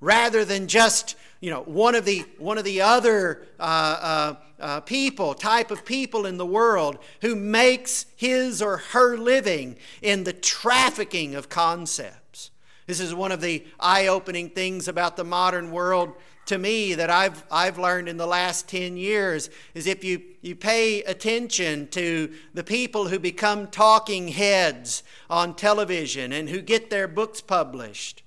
rather 0.00 0.44
than 0.44 0.68
just 0.68 1.16
you 1.40 1.50
know, 1.50 1.62
one 1.62 1.94
of 1.94 2.04
the, 2.04 2.24
one 2.38 2.56
of 2.56 2.64
the 2.64 2.82
other 2.82 3.42
uh, 3.58 3.62
uh, 3.62 4.34
uh, 4.60 4.80
people, 4.80 5.34
type 5.34 5.72
of 5.72 5.84
people 5.84 6.24
in 6.24 6.36
the 6.36 6.46
world 6.46 6.98
who 7.20 7.34
makes 7.34 8.06
his 8.14 8.62
or 8.62 8.76
her 8.76 9.16
living 9.16 9.76
in 10.02 10.22
the 10.22 10.32
trafficking 10.32 11.34
of 11.34 11.48
concepts. 11.48 12.52
This 12.86 13.00
is 13.00 13.12
one 13.12 13.32
of 13.32 13.40
the 13.40 13.64
eye 13.80 14.06
opening 14.06 14.50
things 14.50 14.86
about 14.86 15.16
the 15.16 15.24
modern 15.24 15.72
world 15.72 16.12
to 16.46 16.58
me 16.58 16.94
that 16.94 17.10
I've, 17.10 17.44
I've 17.50 17.78
learned 17.78 18.08
in 18.08 18.16
the 18.16 18.26
last 18.26 18.68
10 18.68 18.96
years 18.96 19.48
is 19.74 19.86
if 19.86 20.02
you, 20.04 20.22
you 20.40 20.56
pay 20.56 21.02
attention 21.04 21.88
to 21.88 22.32
the 22.52 22.64
people 22.64 23.08
who 23.08 23.18
become 23.18 23.68
talking 23.68 24.28
heads 24.28 25.02
on 25.30 25.54
television 25.54 26.32
and 26.32 26.48
who 26.48 26.60
get 26.60 26.90
their 26.90 27.08
books 27.08 27.40
published, 27.40 28.22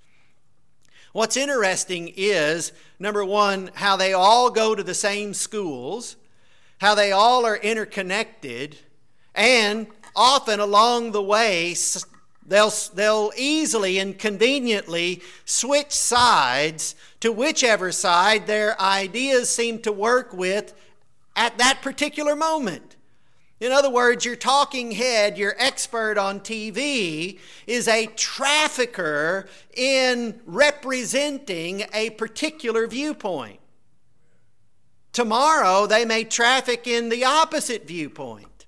What's 1.16 1.38
interesting 1.38 2.12
is, 2.18 2.74
number 3.00 3.24
one, 3.24 3.72
how 3.76 3.96
they 3.96 4.12
all 4.12 4.50
go 4.50 4.76
to 4.76 4.84
the 4.84 4.94
same 4.94 5.34
schools, 5.34 6.18
how 6.80 6.94
they 6.94 7.14
all 7.14 7.46
are 7.46 7.56
interconnected, 7.56 8.76
and 9.34 9.88
often 10.14 10.60
along 10.60 11.14
the 11.14 11.24
way, 11.24 11.74
they'll, 12.46 12.72
they'll 12.94 13.32
easily 13.38 13.98
and 13.98 14.18
conveniently 14.18 15.22
switch 15.46 15.92
sides 15.92 16.96
to 17.20 17.32
whichever 17.32 17.92
side 17.92 18.48
their 18.48 18.80
ideas 18.80 19.50
seem 19.50 19.80
to 19.82 19.92
work 19.92 20.34
with 20.34 20.74
at 21.36 21.58
that 21.58 21.82
particular 21.82 22.36
moment. 22.36 22.96
In 23.60 23.72
other 23.72 23.90
words, 23.90 24.26
your 24.26 24.36
talking 24.36 24.92
head, 24.92 25.38
your 25.38 25.56
expert 25.58 26.18
on 26.18 26.42
TV, 26.42 27.40
is 27.66 27.88
a 27.88 28.08
trafficker 28.08 29.48
in 29.76 30.42
representing 30.46 31.86
a 31.94 32.10
particular 32.12 32.86
viewpoint. 32.86 33.60
Tomorrow, 35.14 35.88
they 35.88 36.04
may 36.04 36.26
traffic 36.26 36.86
in 36.86 37.08
the 37.08 37.24
opposite 37.24 37.88
viewpoint. 37.88 38.66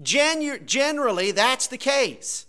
Genu- 0.00 0.60
generally, 0.60 1.32
that's 1.32 1.66
the 1.66 1.76
case. 1.76 2.46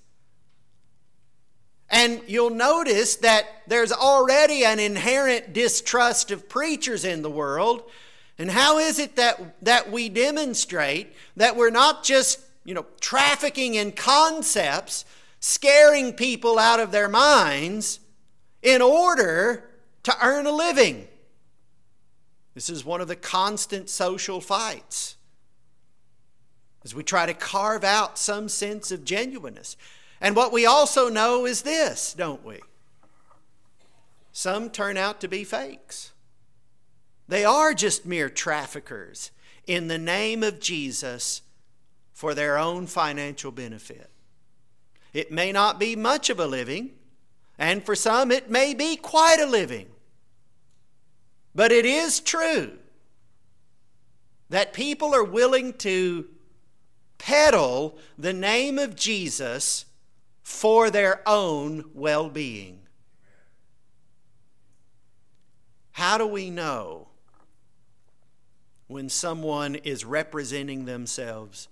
And 1.89 2.21
you'll 2.27 2.49
notice 2.49 3.17
that 3.17 3.45
there's 3.67 3.91
already 3.91 4.65
an 4.65 4.79
inherent 4.79 5.53
distrust 5.53 6.31
of 6.31 6.49
preachers 6.49 7.05
in 7.05 7.21
the 7.21 7.29
world 7.29 7.83
and 8.37 8.51
how 8.51 8.79
is 8.79 8.99
it 8.99 9.15
that, 9.15 9.55
that 9.63 9.91
we 9.91 10.09
demonstrate 10.09 11.13
that 11.37 11.55
we're 11.55 11.69
not 11.69 12.03
just, 12.03 12.39
you 12.65 12.73
know, 12.73 12.85
trafficking 12.99 13.75
in 13.75 13.93
concepts, 13.93 15.05
scaring 15.39 16.13
people 16.13 16.59
out 16.59 16.79
of 16.79 16.91
their 16.91 17.07
minds 17.07 17.99
in 18.61 18.81
order 18.81 19.69
to 20.03 20.15
earn 20.21 20.45
a 20.45 20.51
living? 20.51 21.07
This 22.53 22.69
is 22.69 22.83
one 22.83 23.01
of 23.01 23.07
the 23.07 23.15
constant 23.15 23.89
social 23.89 24.41
fights 24.41 25.15
as 26.83 26.93
we 26.93 27.03
try 27.03 27.25
to 27.25 27.33
carve 27.33 27.83
out 27.83 28.17
some 28.17 28.47
sense 28.47 28.91
of 28.91 29.03
genuineness. 29.03 29.75
And 30.21 30.35
what 30.35 30.51
we 30.53 30.65
also 30.65 31.09
know 31.09 31.45
is 31.45 31.61
this, 31.63 32.13
don't 32.13 32.43
we? 32.45 32.59
Some 34.31 34.69
turn 34.69 34.97
out 34.97 35.21
to 35.21 35.27
be 35.27 35.43
fakes. 35.43 36.11
They 37.27 37.45
are 37.45 37.73
just 37.73 38.05
mere 38.05 38.29
traffickers 38.29 39.31
in 39.65 39.87
the 39.87 39.97
name 39.97 40.43
of 40.43 40.59
Jesus 40.59 41.41
for 42.13 42.33
their 42.33 42.57
own 42.57 42.87
financial 42.87 43.51
benefit. 43.51 44.09
It 45.13 45.31
may 45.31 45.51
not 45.51 45.79
be 45.79 45.95
much 45.95 46.29
of 46.29 46.39
a 46.39 46.47
living, 46.47 46.91
and 47.57 47.83
for 47.83 47.95
some 47.95 48.31
it 48.31 48.49
may 48.49 48.73
be 48.73 48.95
quite 48.95 49.39
a 49.39 49.45
living. 49.45 49.87
But 51.53 51.71
it 51.71 51.85
is 51.85 52.19
true 52.19 52.73
that 54.49 54.73
people 54.73 55.15
are 55.15 55.23
willing 55.23 55.73
to 55.73 56.27
peddle 57.17 57.97
the 58.17 58.33
name 58.33 58.77
of 58.77 58.95
Jesus 58.95 59.85
for 60.45 60.91
their 60.91 61.27
own 61.27 61.83
well 61.95 62.29
being. 62.29 62.79
How 65.93 66.19
do 66.19 66.27
we 66.27 66.51
know 66.51 67.07
when 68.85 69.09
someone 69.09 69.73
is 69.73 70.05
representing 70.05 70.85
themselves 70.85 71.67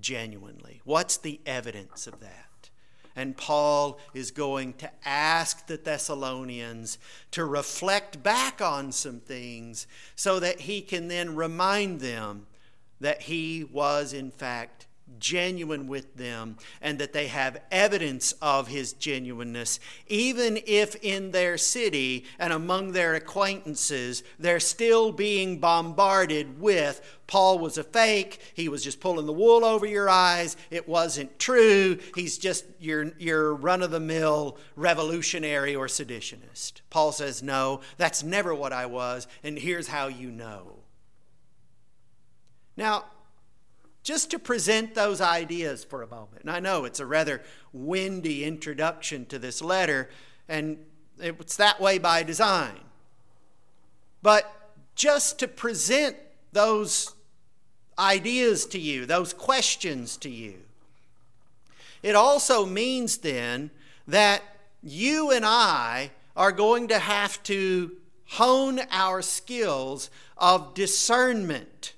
genuinely? 0.00 0.80
What's 0.84 1.16
the 1.16 1.40
evidence 1.46 2.08
of 2.08 2.18
that? 2.18 2.70
And 3.14 3.36
Paul 3.36 4.00
is 4.12 4.32
going 4.32 4.72
to 4.74 4.90
ask 5.04 5.68
the 5.68 5.76
Thessalonians 5.76 6.98
to 7.30 7.44
reflect 7.44 8.24
back 8.24 8.60
on 8.60 8.90
some 8.90 9.20
things 9.20 9.86
so 10.16 10.40
that 10.40 10.62
he 10.62 10.80
can 10.80 11.06
then 11.06 11.36
remind 11.36 12.00
them 12.00 12.48
that 13.00 13.22
he 13.22 13.62
was, 13.62 14.12
in 14.12 14.32
fact, 14.32 14.85
genuine 15.18 15.86
with 15.86 16.16
them 16.16 16.56
and 16.80 16.98
that 16.98 17.12
they 17.12 17.28
have 17.28 17.60
evidence 17.70 18.32
of 18.42 18.68
his 18.68 18.92
genuineness, 18.92 19.80
even 20.08 20.58
if 20.66 20.94
in 20.96 21.30
their 21.30 21.56
city 21.56 22.24
and 22.38 22.52
among 22.52 22.92
their 22.92 23.14
acquaintances 23.14 24.22
they're 24.38 24.60
still 24.60 25.12
being 25.12 25.58
bombarded 25.58 26.60
with 26.60 27.00
Paul 27.26 27.58
was 27.58 27.76
a 27.76 27.82
fake, 27.82 28.40
he 28.54 28.68
was 28.68 28.84
just 28.84 29.00
pulling 29.00 29.26
the 29.26 29.32
wool 29.32 29.64
over 29.64 29.84
your 29.84 30.08
eyes, 30.08 30.56
it 30.70 30.88
wasn't 30.88 31.38
true, 31.38 31.98
he's 32.14 32.38
just 32.38 32.64
your, 32.78 33.12
your 33.18 33.54
run 33.54 33.82
of 33.82 33.90
the 33.90 34.00
mill 34.00 34.58
revolutionary 34.76 35.74
or 35.74 35.86
seditionist. 35.86 36.82
Paul 36.90 37.12
says, 37.12 37.42
No, 37.42 37.80
that's 37.96 38.22
never 38.22 38.54
what 38.54 38.72
I 38.72 38.86
was, 38.86 39.26
and 39.42 39.58
here's 39.58 39.88
how 39.88 40.06
you 40.06 40.30
know. 40.30 40.76
Now, 42.76 43.06
just 44.06 44.30
to 44.30 44.38
present 44.38 44.94
those 44.94 45.20
ideas 45.20 45.82
for 45.82 46.00
a 46.00 46.06
moment. 46.06 46.42
And 46.42 46.50
I 46.50 46.60
know 46.60 46.84
it's 46.84 47.00
a 47.00 47.06
rather 47.06 47.42
windy 47.72 48.44
introduction 48.44 49.26
to 49.26 49.36
this 49.36 49.60
letter, 49.60 50.08
and 50.48 50.78
it's 51.18 51.56
that 51.56 51.80
way 51.80 51.98
by 51.98 52.22
design. 52.22 52.78
But 54.22 54.70
just 54.94 55.40
to 55.40 55.48
present 55.48 56.16
those 56.52 57.16
ideas 57.98 58.64
to 58.66 58.78
you, 58.78 59.06
those 59.06 59.32
questions 59.32 60.16
to 60.18 60.30
you, 60.30 60.54
it 62.00 62.14
also 62.14 62.64
means 62.64 63.18
then 63.18 63.72
that 64.06 64.40
you 64.84 65.32
and 65.32 65.44
I 65.44 66.12
are 66.36 66.52
going 66.52 66.86
to 66.88 67.00
have 67.00 67.42
to 67.42 67.96
hone 68.28 68.82
our 68.92 69.20
skills 69.20 70.10
of 70.38 70.74
discernment 70.74 71.94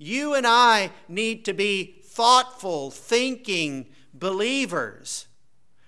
you 0.00 0.34
and 0.34 0.46
I 0.46 0.90
need 1.08 1.44
to 1.44 1.52
be 1.52 2.00
thoughtful, 2.02 2.90
thinking 2.90 3.86
believers 4.14 5.26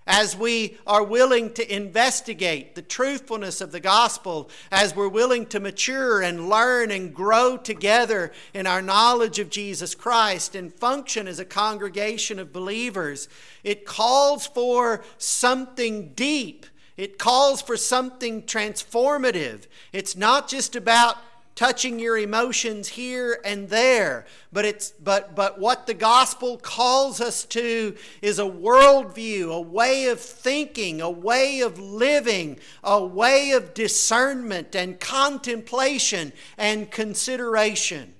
as 0.06 0.36
we 0.36 0.76
are 0.86 1.02
willing 1.02 1.52
to 1.54 1.74
investigate 1.74 2.74
the 2.74 2.82
truthfulness 2.82 3.62
of 3.62 3.72
the 3.72 3.80
gospel, 3.80 4.50
as 4.70 4.94
we're 4.94 5.08
willing 5.08 5.46
to 5.46 5.60
mature 5.60 6.20
and 6.20 6.48
learn 6.48 6.90
and 6.90 7.14
grow 7.14 7.56
together 7.56 8.32
in 8.52 8.66
our 8.66 8.82
knowledge 8.82 9.38
of 9.38 9.48
Jesus 9.48 9.94
Christ 9.94 10.54
and 10.54 10.74
function 10.74 11.26
as 11.26 11.38
a 11.38 11.44
congregation 11.44 12.38
of 12.38 12.52
believers, 12.52 13.28
it 13.64 13.86
calls 13.86 14.46
for 14.46 15.02
something 15.16 16.12
deep. 16.14 16.66
It 16.98 17.18
calls 17.18 17.62
for 17.62 17.78
something 17.78 18.42
transformative. 18.42 19.66
It's 19.92 20.14
not 20.14 20.48
just 20.48 20.76
about 20.76 21.16
touching 21.54 21.98
your 21.98 22.18
emotions 22.18 22.88
here 22.88 23.38
and 23.44 23.68
there. 23.68 24.26
But 24.52 24.64
it's 24.64 24.90
but 24.90 25.34
but 25.34 25.58
what 25.58 25.86
the 25.86 25.94
gospel 25.94 26.56
calls 26.58 27.20
us 27.20 27.44
to 27.46 27.96
is 28.20 28.38
a 28.38 28.44
worldview 28.44 29.54
a 29.54 29.60
way 29.60 30.06
of 30.06 30.20
thinking 30.20 31.00
a 31.00 31.10
way 31.10 31.60
of 31.60 31.78
living 31.78 32.58
a 32.82 33.04
way 33.04 33.52
of 33.52 33.74
discernment 33.74 34.74
and 34.74 34.98
contemplation 34.98 36.32
and 36.56 36.90
consideration. 36.90 38.14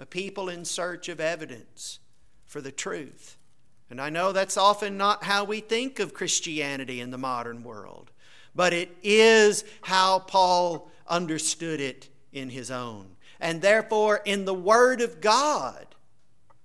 A 0.00 0.06
people 0.06 0.48
in 0.48 0.64
search 0.64 1.08
of 1.08 1.20
evidence 1.20 1.98
for 2.46 2.60
the 2.60 2.72
truth. 2.72 3.36
And 3.90 4.00
i 4.00 4.10
know 4.10 4.32
that's 4.32 4.56
often 4.56 4.96
not 4.96 5.24
how 5.24 5.44
we 5.44 5.60
think 5.60 5.98
of 5.98 6.12
christianity 6.12 7.00
in 7.00 7.10
the 7.10 7.18
modern 7.18 7.62
world 7.62 8.10
but 8.54 8.72
it 8.74 8.94
is 9.02 9.64
how 9.82 10.18
paul 10.18 10.90
understood 11.08 11.80
it 11.80 12.08
in 12.32 12.50
his 12.50 12.70
own. 12.70 13.16
And 13.40 13.62
therefore, 13.62 14.20
in 14.24 14.44
the 14.44 14.54
Word 14.54 15.00
of 15.00 15.20
God, 15.20 15.94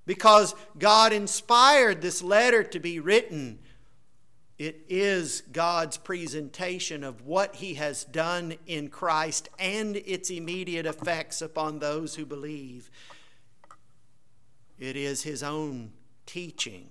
because 0.05 0.55
God 0.77 1.13
inspired 1.13 2.01
this 2.01 2.21
letter 2.21 2.63
to 2.63 2.79
be 2.79 2.99
written, 2.99 3.59
it 4.57 4.85
is 4.87 5.41
God's 5.51 5.97
presentation 5.97 7.03
of 7.03 7.25
what 7.25 7.55
He 7.55 7.75
has 7.75 8.03
done 8.05 8.55
in 8.67 8.89
Christ 8.89 9.49
and 9.57 9.95
its 9.97 10.29
immediate 10.29 10.85
effects 10.85 11.41
upon 11.41 11.79
those 11.79 12.15
who 12.15 12.25
believe. 12.25 12.89
It 14.79 14.95
is 14.95 15.23
His 15.23 15.43
own 15.43 15.91
teaching 16.25 16.89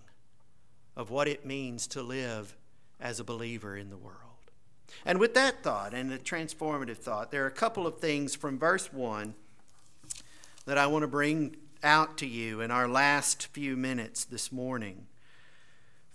of 0.96 1.10
what 1.10 1.28
it 1.28 1.46
means 1.46 1.86
to 1.88 2.02
live 2.02 2.56
as 3.00 3.20
a 3.20 3.24
believer 3.24 3.76
in 3.76 3.90
the 3.90 3.96
world. 3.96 4.21
And 5.04 5.18
with 5.18 5.34
that 5.34 5.62
thought 5.62 5.94
and 5.94 6.10
the 6.10 6.18
transformative 6.18 6.98
thought, 6.98 7.30
there 7.30 7.44
are 7.44 7.48
a 7.48 7.50
couple 7.50 7.86
of 7.86 7.98
things 7.98 8.34
from 8.34 8.58
verse 8.58 8.92
1 8.92 9.34
that 10.64 10.78
I 10.78 10.86
want 10.86 11.02
to 11.02 11.08
bring 11.08 11.56
out 11.82 12.16
to 12.18 12.26
you 12.26 12.60
in 12.60 12.70
our 12.70 12.86
last 12.86 13.48
few 13.48 13.76
minutes 13.76 14.24
this 14.24 14.52
morning. 14.52 15.06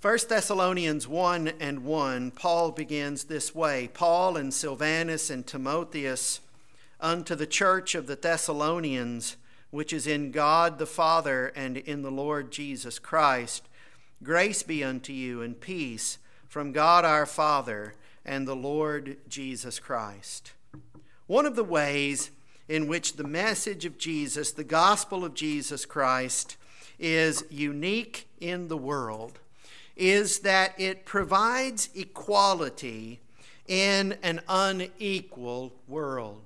1 0.02 0.18
Thessalonians 0.30 1.08
1 1.08 1.50
and 1.60 1.84
1, 1.84 2.32
Paul 2.32 2.72
begins 2.72 3.26
this 3.26 3.54
way 3.54 3.90
Paul 3.94 4.38
and 4.38 4.54
Silvanus 4.54 5.30
and 5.30 5.46
Timotheus 5.46 6.40
unto 7.02 7.36
the 7.36 7.48
church 7.48 7.94
of 7.94 8.08
the 8.08 8.16
Thessalonians, 8.16 9.36
which 9.70 9.92
is 9.92 10.08
in 10.08 10.32
God 10.32 10.80
the 10.80 10.86
Father 10.86 11.48
and 11.56 11.78
in 11.78 12.04
the 12.04 12.12
Lord 12.12 12.52
Jesus 12.52 13.00
Christ, 13.00 13.68
grace 14.24 14.64
be 14.64 14.84
unto 14.84 15.12
you 15.12 15.42
and 15.42 15.60
peace 15.60 16.20
from 16.48 16.72
God 16.72 17.04
our 17.04 17.26
Father 17.26 17.96
and 18.28 18.48
the 18.48 18.56
Lord 18.56 19.18
Jesus 19.28 19.80
Christ. 19.80 20.52
One 21.26 21.46
of 21.46 21.56
the 21.56 21.64
ways 21.64 22.30
in 22.68 22.88
which 22.88 23.14
the 23.14 23.24
message 23.24 23.86
of 23.86 23.98
Jesus, 23.98 24.52
the 24.52 24.64
gospel 24.64 25.24
of 25.24 25.34
Jesus 25.34 25.86
Christ, 25.86 26.58
is 27.00 27.46
unique 27.50 28.28
in 28.40 28.68
the 28.68 28.78
world 28.78 29.40
is 29.96 30.40
that 30.40 30.80
it 30.80 31.06
provides 31.06 31.90
equality 31.96 33.20
in 33.68 34.16
an 34.22 34.42
unequal 34.48 35.74
world. 35.88 36.44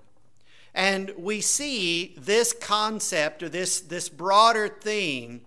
And 0.74 1.12
we 1.18 1.42
see 1.42 2.16
this 2.18 2.54
concept 2.54 3.44
or 3.44 3.50
this, 3.50 3.82
this 3.82 4.08
broader 4.08 4.70
theme 4.70 5.42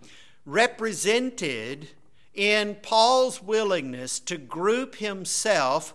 represented 0.44 1.88
in 2.34 2.76
Paul's 2.82 3.42
willingness 3.42 4.20
to 4.20 4.36
group 4.36 4.96
himself 4.96 5.94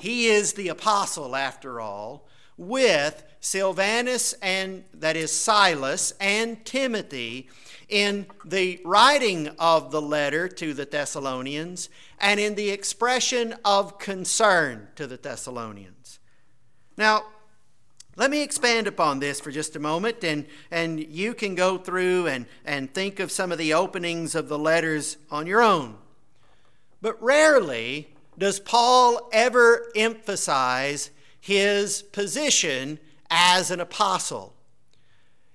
he 0.00 0.26
is 0.26 0.54
the 0.54 0.68
apostle, 0.68 1.36
after 1.36 1.80
all, 1.80 2.26
with 2.56 3.22
Silvanus 3.40 4.34
and 4.34 4.84
that 4.94 5.16
is 5.16 5.32
Silas 5.32 6.12
and 6.20 6.64
Timothy 6.64 7.48
in 7.88 8.26
the 8.44 8.80
writing 8.84 9.48
of 9.58 9.90
the 9.90 10.00
letter 10.00 10.46
to 10.46 10.74
the 10.74 10.84
Thessalonians 10.84 11.88
and 12.18 12.38
in 12.38 12.54
the 12.54 12.70
expression 12.70 13.54
of 13.64 13.98
concern 13.98 14.88
to 14.96 15.06
the 15.06 15.16
Thessalonians. 15.16 16.20
Now, 16.96 17.24
let 18.16 18.30
me 18.30 18.42
expand 18.42 18.86
upon 18.86 19.20
this 19.20 19.40
for 19.40 19.50
just 19.50 19.76
a 19.76 19.80
moment, 19.80 20.22
and, 20.22 20.46
and 20.70 21.00
you 21.00 21.32
can 21.32 21.54
go 21.54 21.78
through 21.78 22.26
and, 22.26 22.46
and 22.64 22.92
think 22.92 23.18
of 23.18 23.32
some 23.32 23.50
of 23.50 23.58
the 23.58 23.72
openings 23.72 24.34
of 24.34 24.48
the 24.48 24.58
letters 24.58 25.16
on 25.30 25.46
your 25.46 25.62
own. 25.62 25.96
But 27.00 27.20
rarely 27.22 28.08
does 28.38 28.60
Paul 28.60 29.28
ever 29.32 29.90
emphasize 29.94 31.10
his 31.40 32.02
position 32.02 32.98
as 33.30 33.70
an 33.70 33.80
apostle. 33.80 34.54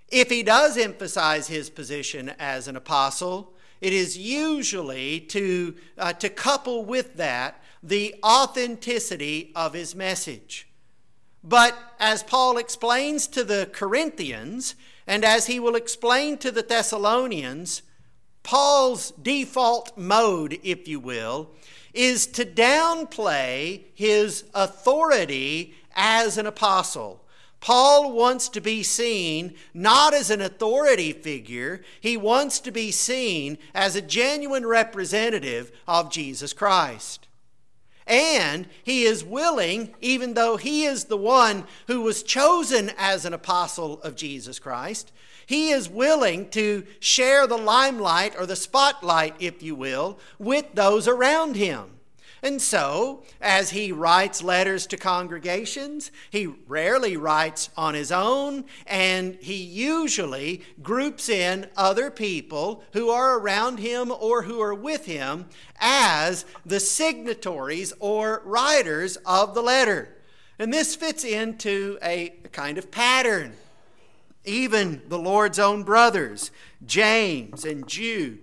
If 0.10 0.30
he 0.30 0.44
does 0.44 0.78
emphasize 0.78 1.48
his 1.48 1.70
position 1.70 2.32
as 2.40 2.68
an 2.68 2.76
apostle, 2.76 3.54
it 3.82 3.94
is 3.94 4.18
usually 4.18 5.20
to, 5.20 5.76
uh, 5.98 6.14
to 6.14 6.30
couple 6.30 6.86
with 6.86 7.16
that 7.16 7.62
the 7.84 8.16
authenticity 8.24 9.52
of 9.56 9.74
his 9.74 9.94
message. 9.94 10.68
But 11.44 11.78
as 12.00 12.24
Paul 12.24 12.58
explains 12.58 13.28
to 13.28 13.44
the 13.44 13.70
Corinthians, 13.72 14.76
and 15.06 15.24
as 15.24 15.46
he 15.46 15.60
will 15.60 15.76
explain 15.76 16.38
to 16.40 16.52
the 16.52 16.64
Thessalonians, 16.64 17.84
Paul's 18.42 19.12
default 19.12 19.96
mode, 19.98 20.60
if 20.64 20.88
you 20.88 21.00
will, 21.00 21.52
is 21.96 22.28
to 22.28 22.46
downplay 22.46 23.82
his 23.94 24.44
authority 24.54 25.74
as 25.96 26.38
an 26.38 26.46
apostle. 26.46 27.22
Paul 27.62 28.12
wants 28.12 28.50
to 28.50 28.62
be 28.62 28.84
seen 28.84 29.56
not 29.74 30.14
as 30.14 30.30
an 30.30 30.42
authority 30.42 31.14
figure, 31.14 31.82
he 32.00 32.16
wants 32.16 32.60
to 32.60 32.72
be 32.72 32.92
seen 32.92 33.58
as 33.74 33.96
a 33.96 34.02
genuine 34.02 34.68
representative 34.68 35.72
of 35.88 36.12
Jesus 36.12 36.54
Christ. 36.54 37.28
And 38.06 38.68
he 38.84 39.04
is 39.04 39.24
willing, 39.24 39.96
even 40.00 40.36
though 40.36 40.58
he 40.58 40.84
is 40.86 41.06
the 41.06 41.18
one 41.18 41.64
who 41.88 42.02
was 42.02 42.22
chosen 42.22 42.92
as 43.00 43.26
an 43.26 43.34
apostle 43.34 44.00
of 44.04 44.16
Jesus 44.16 44.60
Christ, 44.60 45.12
He 45.46 45.70
is 45.70 45.90
willing 45.90 46.50
to 46.50 46.86
share 47.00 47.48
the 47.48 47.58
limelight 47.58 48.36
or 48.38 48.46
the 48.46 48.56
spotlight, 48.56 49.36
if 49.40 49.62
you 49.62 49.76
will, 49.76 50.20
with 50.40 50.74
those 50.74 51.08
around 51.08 51.56
him. 51.56 51.92
And 52.46 52.62
so, 52.62 53.24
as 53.42 53.72
he 53.72 53.92
writes 53.92 54.44
letters 54.44 54.86
to 54.88 54.98
congregations, 54.98 56.12
he 56.30 56.46
rarely 56.46 57.18
writes 57.18 57.72
on 57.76 57.96
his 57.96 58.12
own, 58.12 58.66
and 58.86 59.34
he 59.42 59.56
usually 59.56 60.62
groups 60.84 61.28
in 61.28 61.68
other 61.76 62.12
people 62.12 62.84
who 62.94 63.10
are 63.10 63.40
around 63.40 63.80
him 63.80 64.12
or 64.12 64.44
who 64.44 64.62
are 64.62 64.76
with 64.76 65.08
him 65.08 65.46
as 65.80 66.46
the 66.64 66.80
signatories 66.80 67.94
or 68.00 68.44
writers 68.46 69.18
of 69.26 69.56
the 69.56 69.64
letter. 69.64 70.16
And 70.60 70.72
this 70.72 70.96
fits 70.96 71.24
into 71.24 71.98
a 72.04 72.30
kind 72.52 72.78
of 72.78 72.92
pattern. 72.92 73.54
Even 74.46 75.02
the 75.08 75.20
Lord's 75.20 75.60
own 75.60 75.84
brothers, 75.84 76.52
James 76.86 77.66
and 77.66 77.88
Jude, 77.88 78.40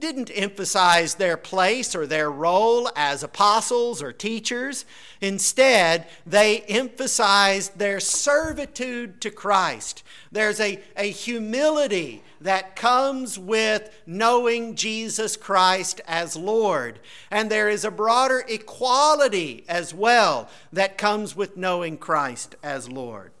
didn't 0.00 0.30
emphasize 0.34 1.14
their 1.14 1.36
place 1.36 1.94
or 1.94 2.06
their 2.06 2.30
role 2.30 2.90
as 2.96 3.22
apostles 3.22 4.02
or 4.02 4.12
teachers. 4.12 4.86
Instead, 5.20 6.08
they 6.26 6.60
emphasized 6.62 7.78
their 7.78 8.00
servitude 8.00 9.20
to 9.20 9.30
Christ. 9.30 10.02
There's 10.32 10.58
a, 10.58 10.80
a 10.96 11.10
humility 11.10 12.22
that 12.40 12.74
comes 12.74 13.38
with 13.38 13.90
knowing 14.06 14.74
Jesus 14.74 15.36
Christ 15.36 16.00
as 16.06 16.34
Lord. 16.34 16.98
And 17.30 17.50
there 17.50 17.68
is 17.68 17.84
a 17.84 17.90
broader 17.90 18.42
equality 18.48 19.64
as 19.68 19.92
well 19.92 20.48
that 20.72 20.96
comes 20.96 21.36
with 21.36 21.56
knowing 21.56 21.98
Christ 21.98 22.54
as 22.62 22.88
Lord. 22.88 23.32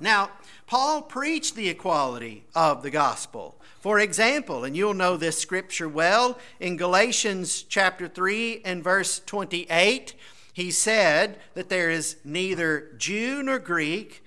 Now, 0.00 0.30
Paul 0.66 1.02
preached 1.02 1.54
the 1.54 1.68
equality 1.68 2.44
of 2.54 2.82
the 2.82 2.90
gospel. 2.90 3.60
For 3.80 3.98
example, 3.98 4.64
and 4.64 4.74
you'll 4.74 4.94
know 4.94 5.16
this 5.16 5.38
scripture 5.38 5.88
well, 5.88 6.38
in 6.58 6.78
Galatians 6.78 7.62
chapter 7.62 8.08
3 8.08 8.62
and 8.64 8.82
verse 8.82 9.20
28, 9.26 10.14
he 10.54 10.70
said 10.70 11.38
that 11.52 11.68
there 11.68 11.90
is 11.90 12.16
neither 12.24 12.92
Jew 12.96 13.42
nor 13.42 13.58
Greek, 13.58 14.24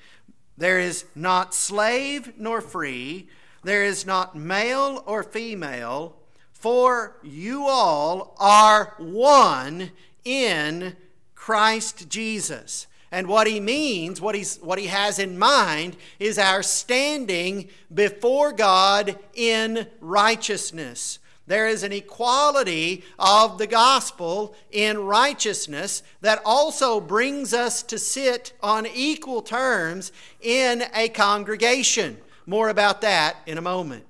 there 0.57 0.79
is 0.79 1.05
not 1.15 1.55
slave 1.55 2.33
nor 2.37 2.61
free, 2.61 3.29
there 3.63 3.83
is 3.83 4.05
not 4.05 4.35
male 4.35 5.03
or 5.07 5.23
female, 5.23 6.17
for 6.51 7.17
you 7.23 7.65
all 7.65 8.35
are 8.39 8.93
one 8.99 9.91
in 10.23 10.95
Christ 11.33 12.09
Jesus. 12.09 12.87
And 13.11 13.27
what 13.27 13.47
he 13.47 13.59
means, 13.59 14.19
what, 14.19 14.35
he's, 14.35 14.57
what 14.57 14.79
he 14.79 14.87
has 14.87 15.17
in 15.17 15.39
mind, 15.39 15.95
is 16.19 16.37
our 16.37 16.61
standing 16.61 17.69
before 17.93 18.51
God 18.51 19.17
in 19.33 19.87
righteousness. 20.01 21.19
There 21.47 21.67
is 21.67 21.83
an 21.83 21.93
equality 21.93 23.05
of 23.17 23.57
the 23.57 23.67
gospel 23.67 24.53
in 24.69 24.99
righteousness 24.99 26.03
that 26.19 26.41
also 26.43 26.99
brings 26.99 27.53
us 27.53 27.81
to 27.83 27.97
sit 27.97 28.51
on 28.61 28.85
equal 28.85 29.41
terms 29.41 30.11
in 30.41 30.83
a 30.93 31.07
congregation. 31.07 32.17
More 32.45 32.67
about 32.67 32.99
that 33.01 33.37
in 33.45 33.57
a 33.57 33.61
moment. 33.61 34.03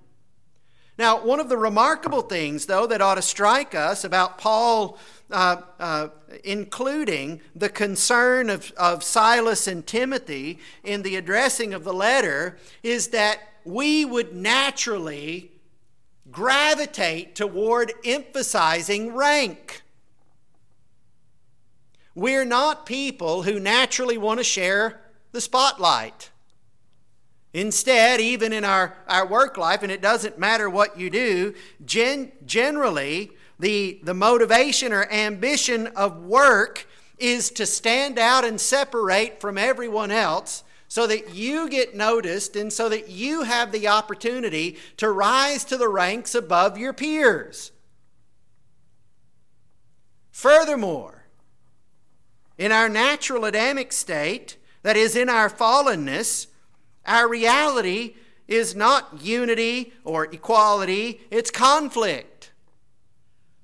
Now, 0.97 1.23
one 1.23 1.39
of 1.39 1.47
the 1.47 1.57
remarkable 1.57 2.23
things, 2.23 2.65
though, 2.65 2.87
that 2.87 3.01
ought 3.01 3.15
to 3.15 3.21
strike 3.21 3.75
us 3.75 4.03
about 4.03 4.39
Paul 4.39 4.97
uh, 5.31 5.61
uh, 5.79 6.07
including 6.43 7.41
the 7.55 7.69
concern 7.69 8.49
of, 8.49 8.71
of 8.77 9.03
Silas 9.03 9.67
and 9.67 9.85
Timothy 9.85 10.59
in 10.83 11.01
the 11.01 11.15
addressing 11.15 11.73
of 11.73 11.83
the 11.83 11.93
letter, 11.93 12.57
is 12.83 13.09
that 13.09 13.39
we 13.65 14.05
would 14.05 14.33
naturally 14.33 15.51
gravitate 16.31 17.35
toward 17.35 17.93
emphasizing 18.05 19.13
rank. 19.13 19.81
We're 22.15 22.45
not 22.45 22.85
people 22.85 23.43
who 23.43 23.59
naturally 23.59 24.17
want 24.17 24.39
to 24.39 24.43
share 24.43 25.01
the 25.33 25.41
spotlight. 25.41 26.31
Instead, 27.53 28.19
even 28.19 28.53
in 28.53 28.65
our, 28.65 28.95
our 29.07 29.25
work 29.25 29.57
life, 29.57 29.83
and 29.83 29.91
it 29.91 30.01
doesn't 30.01 30.37
matter 30.37 30.69
what 30.69 30.99
you 30.99 31.09
do, 31.09 31.53
gen, 31.85 32.31
generally, 32.45 33.31
the, 33.59 33.99
the 34.03 34.13
motivation 34.13 34.93
or 34.93 35.11
ambition 35.11 35.87
of 35.87 36.23
work 36.23 36.87
is 37.17 37.49
to 37.51 37.65
stand 37.65 38.19
out 38.19 38.45
and 38.45 38.61
separate 38.61 39.41
from 39.41 39.57
everyone 39.57 40.11
else 40.11 40.63
so 40.87 41.07
that 41.07 41.33
you 41.35 41.67
get 41.69 41.95
noticed 41.95 42.55
and 42.55 42.71
so 42.71 42.87
that 42.89 43.09
you 43.09 43.43
have 43.43 43.71
the 43.71 43.87
opportunity 43.87 44.77
to 44.97 45.11
rise 45.11 45.63
to 45.65 45.77
the 45.77 45.89
ranks 45.89 46.35
above 46.35 46.77
your 46.77 46.93
peers. 46.93 47.71
Furthermore, 50.31 51.23
in 52.57 52.71
our 52.71 52.89
natural 52.89 53.45
Adamic 53.45 53.91
state, 53.91 54.57
that 54.83 54.95
is, 54.95 55.15
in 55.15 55.29
our 55.29 55.49
fallenness, 55.49 56.47
our 57.05 57.27
reality 57.27 58.15
is 58.47 58.75
not 58.75 59.21
unity 59.21 59.93
or 60.03 60.25
equality, 60.25 61.21
it's 61.29 61.51
conflict. 61.51 62.36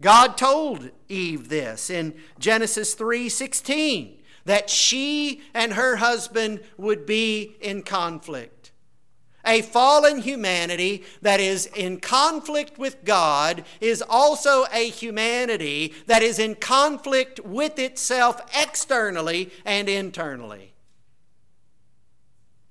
God 0.03 0.37
told 0.37 0.91
Eve 1.07 1.47
this 1.47 1.89
in 1.89 2.13
Genesis 2.37 2.93
3:16 2.93 4.21
that 4.43 4.69
she 4.69 5.41
and 5.53 5.73
her 5.73 5.95
husband 5.95 6.59
would 6.77 7.05
be 7.05 7.55
in 7.61 7.83
conflict. 7.83 8.71
A 9.45 9.61
fallen 9.61 10.19
humanity 10.19 11.05
that 11.21 11.39
is 11.39 11.67
in 11.67 12.01
conflict 12.01 12.77
with 12.77 13.05
God 13.05 13.63
is 13.79 14.03
also 14.07 14.65
a 14.73 14.89
humanity 14.89 15.93
that 16.07 16.21
is 16.21 16.37
in 16.37 16.55
conflict 16.55 17.39
with 17.39 17.79
itself 17.79 18.41
externally 18.53 19.51
and 19.63 19.87
internally. 19.87 20.73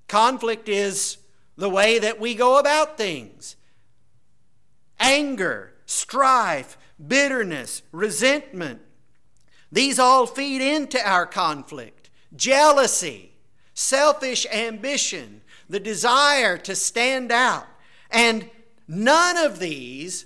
Conflict 0.07 0.69
is 0.69 1.17
the 1.57 1.69
way 1.69 1.97
that 1.97 2.19
we 2.19 2.35
go 2.35 2.59
about 2.59 2.95
things. 2.95 3.55
Anger, 4.99 5.73
strife, 5.87 6.77
bitterness, 7.07 7.81
resentment. 7.91 8.81
These 9.71 9.99
all 9.99 10.25
feed 10.25 10.61
into 10.61 10.99
our 11.07 11.25
conflict. 11.25 12.09
Jealousy, 12.35 13.31
selfish 13.73 14.45
ambition, 14.51 15.41
the 15.69 15.79
desire 15.79 16.57
to 16.59 16.75
stand 16.75 17.31
out. 17.31 17.67
And 18.11 18.49
none 18.87 19.37
of 19.37 19.59
these, 19.59 20.25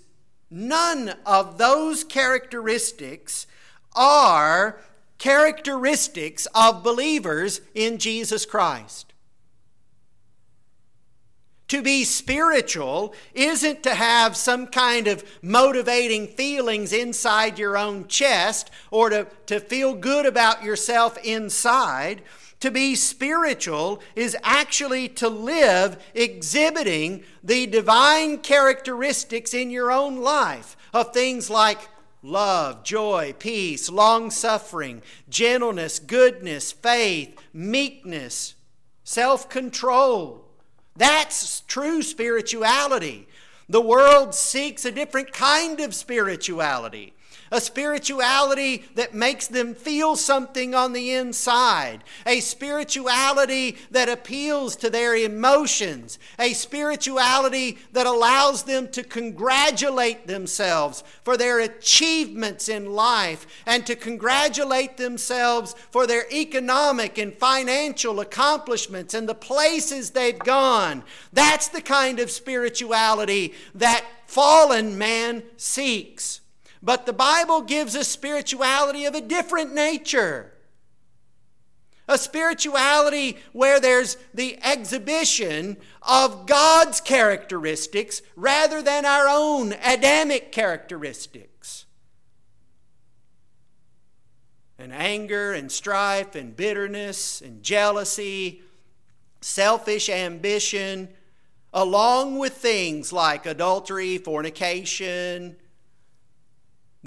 none 0.50 1.14
of 1.26 1.58
those 1.58 2.04
characteristics 2.04 3.48
are 3.96 4.80
characteristics 5.18 6.48
of 6.54 6.84
believers 6.84 7.62
in 7.74 7.98
Jesus 7.98 8.46
Christ. 8.46 9.14
To 11.70 11.82
be 11.82 12.06
spiritual 12.06 13.14
isn't 13.34 13.84
to 13.84 13.94
have 13.94 14.38
some 14.38 14.68
kind 14.68 15.08
of 15.08 15.24
motivating 15.42 16.28
feelings 16.28 16.94
inside 16.94 17.60
your 17.60 17.78
own 17.78 18.08
chest 18.08 18.72
or 18.90 19.10
to, 19.10 19.28
to 19.48 19.60
feel 19.60 19.94
good 19.94 20.26
about 20.26 20.64
yourself 20.64 21.18
inside. 21.26 22.22
To 22.62 22.72
be 22.72 22.96
spiritual 22.96 24.02
is 24.16 24.36
actually 24.44 25.10
to 25.10 25.28
live 25.28 26.02
exhibiting 26.14 27.24
the 27.44 27.68
divine 27.68 28.38
characteristics 28.38 29.54
in 29.54 29.70
your 29.70 29.92
own 29.92 30.22
life 30.22 30.78
of 30.94 31.14
things 31.14 31.50
like 31.50 31.90
love, 32.24 32.86
joy, 32.86 33.36
peace, 33.38 33.90
long 33.90 34.32
suffering, 34.32 35.02
gentleness, 35.28 36.00
goodness, 36.00 36.72
faith, 36.72 37.38
meekness, 37.54 38.56
self 39.04 39.50
control 39.50 40.47
that's 40.98 41.62
true 41.62 42.02
spirituality. 42.02 43.28
The 43.70 43.82
world 43.82 44.34
seeks 44.34 44.86
a 44.86 44.92
different 44.92 45.34
kind 45.34 45.80
of 45.80 45.94
spirituality 45.94 47.14
a 47.52 47.62
spirituality 47.62 48.86
that 48.96 49.14
makes 49.14 49.48
them 49.48 49.74
feel 49.74 50.16
something 50.16 50.76
on 50.76 50.94
the 50.94 51.12
inside, 51.12 52.04
a 52.26 52.40
spirituality 52.40 53.78
that 53.92 54.10
appeals 54.10 54.76
to 54.76 54.90
their 54.90 55.16
emotions, 55.16 56.20
a 56.40 56.54
spirituality 56.54 57.78
that 57.94 58.06
allows 58.06 58.64
them 58.64 58.88
to 58.90 59.04
congratulate 59.04 60.28
themselves 60.28 61.04
for 61.24 61.38
their 61.38 61.60
achievements 61.60 62.70
in 62.70 62.94
life 62.94 63.48
and 63.66 63.86
to 63.86 63.96
congratulate 63.96 64.98
themselves 64.98 65.76
for 65.92 66.08
their 66.08 66.26
economic 66.32 67.18
and 67.18 67.34
financial 67.38 68.20
accomplishments 68.20 69.14
and 69.14 69.28
the 69.28 69.36
places 69.36 70.12
they've 70.12 70.40
gone. 70.40 71.04
That's 71.34 71.68
the 71.68 71.82
kind 71.82 72.20
of 72.20 72.32
spirituality 72.32 73.54
that 73.76 74.06
fallen 74.26 74.98
man 74.98 75.44
seeks. 75.56 76.42
But 76.88 77.06
the 77.06 77.12
Bible 77.12 77.64
gives 77.64 77.98
us 77.98 78.08
spirituality 78.08 79.04
of 79.04 79.14
a 79.14 79.20
different 79.20 79.74
nature 79.74 80.54
a 82.08 82.18
spirituality 82.18 83.38
where 83.52 83.82
there's 83.82 84.16
the 84.34 84.58
exhibition 84.64 85.76
of 86.02 86.46
God's 86.46 87.02
characteristics 87.02 88.22
rather 88.38 88.82
than 88.82 89.06
our 89.06 89.28
own 89.28 89.74
Adamic 89.84 90.54
characteristics. 90.54 91.86
And 94.80 94.94
anger 94.94 95.52
and 95.52 95.70
strife 95.70 96.36
and 96.36 96.56
bitterness 96.56 97.42
and 97.42 97.62
jealousy, 97.62 98.62
selfish 99.42 100.08
ambition, 100.08 101.10
along 101.74 102.38
with 102.38 102.54
things 102.54 103.12
like 103.12 103.46
adultery, 103.46 104.18
fornication, 104.18 105.58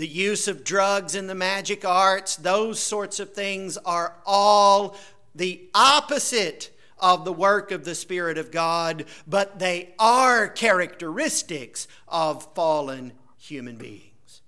the 0.01 0.09
use 0.09 0.49
of 0.49 0.65
drugs 0.65 1.15
and 1.15 1.29
the 1.29 1.35
magic 1.35 1.85
arts, 1.85 2.37
those 2.37 2.81
sorts 2.81 3.21
of 3.21 3.35
things 3.35 3.77
are 3.85 4.17
all 4.25 4.97
the 5.35 5.69
opposite 5.75 6.75
of 6.99 7.27
the 7.27 7.33
work 7.33 7.71
of 7.71 7.85
the 7.85 7.95
Spirit 7.95 8.39
of 8.39 8.51
God, 8.51 9.05
but 9.27 9.59
they 9.59 9.93
are 9.99 10.49
characteristics 10.49 11.87
of 12.09 12.49
fallen 12.55 13.13
human 13.37 13.77
beings. 13.77 14.41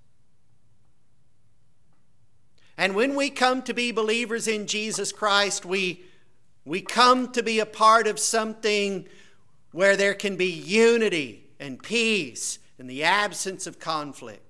And 2.78 2.94
when 2.94 3.14
we 3.14 3.28
come 3.28 3.60
to 3.64 3.74
be 3.74 3.92
believers 3.92 4.48
in 4.48 4.66
Jesus 4.66 5.12
Christ, 5.12 5.66
we, 5.66 6.02
we 6.64 6.80
come 6.80 7.30
to 7.32 7.42
be 7.42 7.60
a 7.60 7.66
part 7.66 8.06
of 8.06 8.18
something 8.18 9.06
where 9.72 9.98
there 9.98 10.14
can 10.14 10.36
be 10.36 10.50
unity 10.50 11.44
and 11.60 11.82
peace 11.82 12.58
in 12.78 12.86
the 12.86 13.04
absence 13.04 13.66
of 13.66 13.78
conflict 13.78 14.41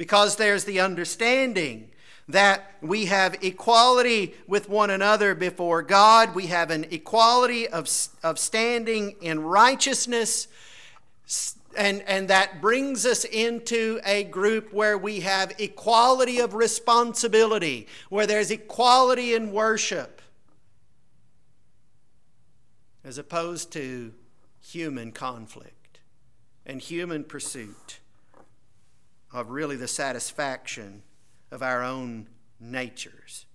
because 0.00 0.36
there's 0.36 0.64
the 0.64 0.80
understanding 0.80 1.90
that 2.26 2.72
we 2.80 3.04
have 3.04 3.36
equality 3.44 4.34
with 4.46 4.66
one 4.66 4.88
another 4.88 5.34
before 5.34 5.82
God. 5.82 6.34
We 6.34 6.46
have 6.46 6.70
an 6.70 6.86
equality 6.90 7.68
of, 7.68 7.86
of 8.22 8.38
standing 8.38 9.16
in 9.20 9.42
righteousness. 9.42 10.48
And, 11.76 12.00
and 12.06 12.28
that 12.28 12.62
brings 12.62 13.04
us 13.04 13.26
into 13.26 14.00
a 14.02 14.24
group 14.24 14.72
where 14.72 14.96
we 14.96 15.20
have 15.20 15.52
equality 15.58 16.40
of 16.40 16.54
responsibility, 16.54 17.86
where 18.08 18.26
there's 18.26 18.50
equality 18.50 19.34
in 19.34 19.52
worship, 19.52 20.22
as 23.04 23.18
opposed 23.18 23.70
to 23.72 24.14
human 24.62 25.12
conflict 25.12 26.00
and 26.64 26.80
human 26.80 27.22
pursuit 27.22 28.00
of 29.32 29.50
really 29.50 29.76
the 29.76 29.88
satisfaction 29.88 31.02
of 31.50 31.62
our 31.62 31.82
own 31.82 32.28
natures. 32.58 33.46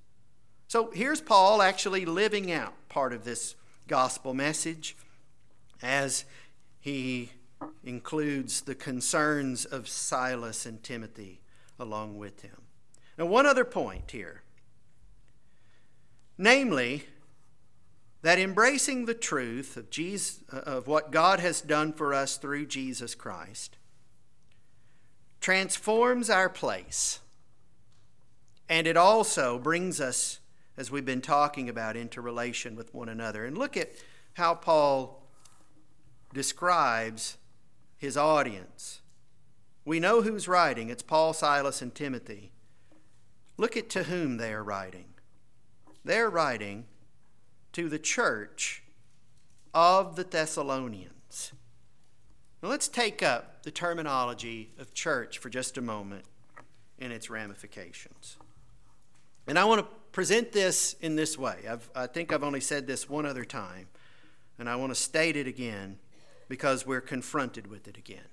So 0.68 0.92
here's 0.92 1.22
Paul 1.22 1.62
actually 1.62 2.06
living 2.06 2.52
out 2.52 2.74
part 2.90 3.14
of 3.14 3.24
this 3.24 3.56
gospel 3.88 4.34
message 4.34 4.98
as 5.82 6.26
he 6.80 7.32
includes 7.84 8.62
the 8.62 8.76
concerns 8.76 9.66
of 9.66 9.88
Silas 9.88 10.66
and 10.66 10.82
Timothy 10.84 11.42
along 11.80 12.18
with 12.18 12.42
him. 12.42 12.64
Now, 13.18 13.26
one 13.26 13.46
other 13.46 13.66
point 13.66 14.12
here 14.12 14.44
namely, 16.38 17.06
that 18.22 18.40
embracing 18.40 19.06
the 19.06 19.14
truth 19.14 19.78
of, 19.78 19.90
Jesus, 19.90 20.44
of 20.50 20.88
what 20.88 21.12
God 21.12 21.40
has 21.40 21.62
done 21.62 21.94
for 21.94 22.14
us 22.14 22.38
through 22.38 22.66
Jesus 22.66 23.16
Christ 23.16 23.78
transforms 25.46 26.28
our 26.28 26.50
place. 26.50 27.20
And 28.68 28.88
it 28.88 28.98
also 28.98 29.60
brings 29.60 30.02
us, 30.02 30.40
as 30.76 30.90
we've 30.90 31.06
been 31.06 31.22
talking 31.22 31.70
about, 31.70 31.96
into 31.96 32.20
relation 32.20 32.76
with 32.76 32.96
one 32.96 33.10
another. 33.10 33.46
And 33.46 33.56
look 33.56 33.78
at 33.78 33.92
how 34.34 34.56
Paul 34.56 35.22
describes 36.34 37.38
his 37.96 38.18
audience. 38.18 39.02
We 39.86 40.00
know 40.00 40.24
who's 40.24 40.48
writing 40.48 40.90
it's 40.90 41.04
Paul, 41.04 41.32
Silas, 41.32 41.80
and 41.80 41.94
Timothy. 41.94 42.52
Look 43.56 43.78
at 43.78 43.88
to 43.92 44.06
whom 44.06 44.38
they 44.38 44.52
are 44.52 44.64
writing. 44.64 45.14
They're 46.04 46.32
writing 46.32 46.86
to 47.74 47.88
the 47.88 48.00
church 48.00 48.82
of 49.76 50.16
the 50.16 50.24
Thessalonians. 50.24 51.15
Now 52.62 52.70
let's 52.70 52.88
take 52.88 53.22
up 53.22 53.64
the 53.64 53.72
terminology 53.72 54.72
of 54.80 54.94
church 54.94 55.38
for 55.38 55.50
just 55.50 55.78
a 55.78 55.82
moment 55.82 56.26
and 57.00 57.12
its 57.12 57.30
ramifications. 57.30 58.38
And 59.48 59.60
I 59.60 59.66
want 59.66 59.82
to 59.82 59.88
present 60.12 60.52
this 60.52 60.96
in 61.02 61.16
this 61.16 61.38
way. 61.38 61.58
I've, 61.70 61.90
I 61.96 62.08
think 62.08 62.34
I've 62.34 62.44
only 62.44 62.62
said 62.62 62.88
this 62.88 63.10
one 63.10 63.26
other 63.26 63.46
time, 63.46 63.88
and 64.58 64.70
I 64.70 64.76
want 64.76 64.92
to 64.92 65.00
state 65.00 65.36
it 65.36 65.48
again 65.48 66.00
because 66.48 66.88
we're 66.88 67.02
confronted 67.02 67.68
with 67.68 67.88
it 67.88 67.98
again. 67.98 68.28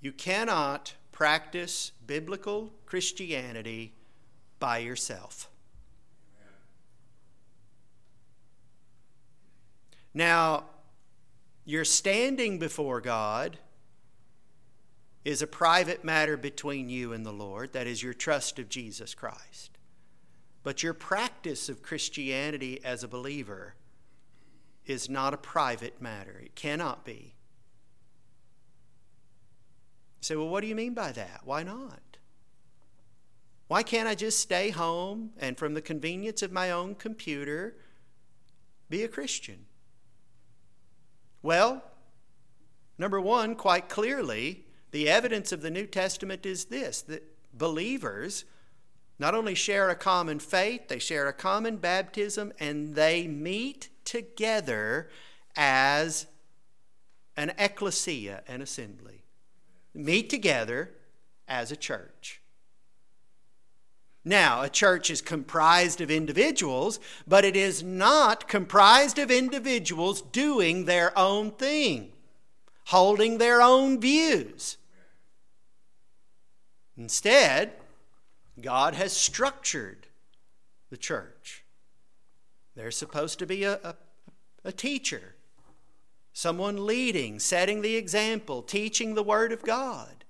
You 0.00 0.12
cannot 0.12 0.94
practice 1.12 1.92
biblical 2.06 2.72
Christianity 2.84 3.94
by 4.58 4.78
yourself. 4.78 5.48
Now, 10.12 10.64
your 11.66 11.84
standing 11.84 12.58
before 12.58 13.00
God 13.00 13.58
is 15.24 15.42
a 15.42 15.46
private 15.48 16.04
matter 16.04 16.36
between 16.36 16.88
you 16.88 17.12
and 17.12 17.26
the 17.26 17.32
Lord. 17.32 17.72
That 17.72 17.88
is 17.88 18.04
your 18.04 18.14
trust 18.14 18.60
of 18.60 18.68
Jesus 18.68 19.14
Christ. 19.14 19.76
But 20.62 20.84
your 20.84 20.94
practice 20.94 21.68
of 21.68 21.82
Christianity 21.82 22.80
as 22.84 23.02
a 23.02 23.08
believer 23.08 23.74
is 24.86 25.10
not 25.10 25.34
a 25.34 25.38
private 25.38 26.00
matter. 26.00 26.40
It 26.44 26.54
cannot 26.54 27.04
be. 27.04 27.34
You 30.18 30.22
say, 30.22 30.36
well, 30.36 30.48
what 30.48 30.60
do 30.60 30.68
you 30.68 30.76
mean 30.76 30.94
by 30.94 31.10
that? 31.10 31.40
Why 31.44 31.64
not? 31.64 32.00
Why 33.66 33.82
can't 33.82 34.08
I 34.08 34.14
just 34.14 34.38
stay 34.38 34.70
home 34.70 35.30
and 35.36 35.58
from 35.58 35.74
the 35.74 35.82
convenience 35.82 36.42
of 36.42 36.52
my 36.52 36.70
own 36.70 36.94
computer 36.94 37.74
be 38.88 39.02
a 39.02 39.08
Christian? 39.08 39.66
Well, 41.42 41.82
number 42.98 43.20
one, 43.20 43.54
quite 43.54 43.88
clearly, 43.88 44.64
the 44.90 45.08
evidence 45.08 45.52
of 45.52 45.62
the 45.62 45.70
New 45.70 45.86
Testament 45.86 46.46
is 46.46 46.66
this 46.66 47.02
that 47.02 47.22
believers 47.52 48.44
not 49.18 49.34
only 49.34 49.54
share 49.54 49.88
a 49.88 49.96
common 49.96 50.38
faith, 50.38 50.88
they 50.88 50.98
share 50.98 51.26
a 51.28 51.32
common 51.32 51.76
baptism, 51.76 52.52
and 52.60 52.94
they 52.94 53.26
meet 53.26 53.88
together 54.04 55.08
as 55.56 56.26
an 57.36 57.52
ecclesia, 57.58 58.42
an 58.46 58.60
assembly. 58.60 59.24
Meet 59.94 60.28
together 60.28 60.94
as 61.48 61.72
a 61.72 61.76
church. 61.76 62.42
Now, 64.28 64.62
a 64.62 64.68
church 64.68 65.08
is 65.08 65.22
comprised 65.22 66.00
of 66.00 66.10
individuals, 66.10 66.98
but 67.28 67.44
it 67.44 67.54
is 67.54 67.84
not 67.84 68.48
comprised 68.48 69.20
of 69.20 69.30
individuals 69.30 70.20
doing 70.20 70.84
their 70.84 71.16
own 71.16 71.52
thing, 71.52 72.10
holding 72.86 73.38
their 73.38 73.62
own 73.62 74.00
views. 74.00 74.78
Instead, 76.96 77.74
God 78.60 78.94
has 78.94 79.12
structured 79.12 80.08
the 80.90 80.96
church. 80.96 81.64
There's 82.74 82.96
supposed 82.96 83.38
to 83.38 83.46
be 83.46 83.62
a, 83.62 83.74
a, 83.84 83.94
a 84.64 84.72
teacher, 84.72 85.36
someone 86.32 86.84
leading, 86.84 87.38
setting 87.38 87.80
the 87.80 87.94
example, 87.94 88.62
teaching 88.62 89.14
the 89.14 89.22
Word 89.22 89.52
of 89.52 89.62
God. 89.62 90.24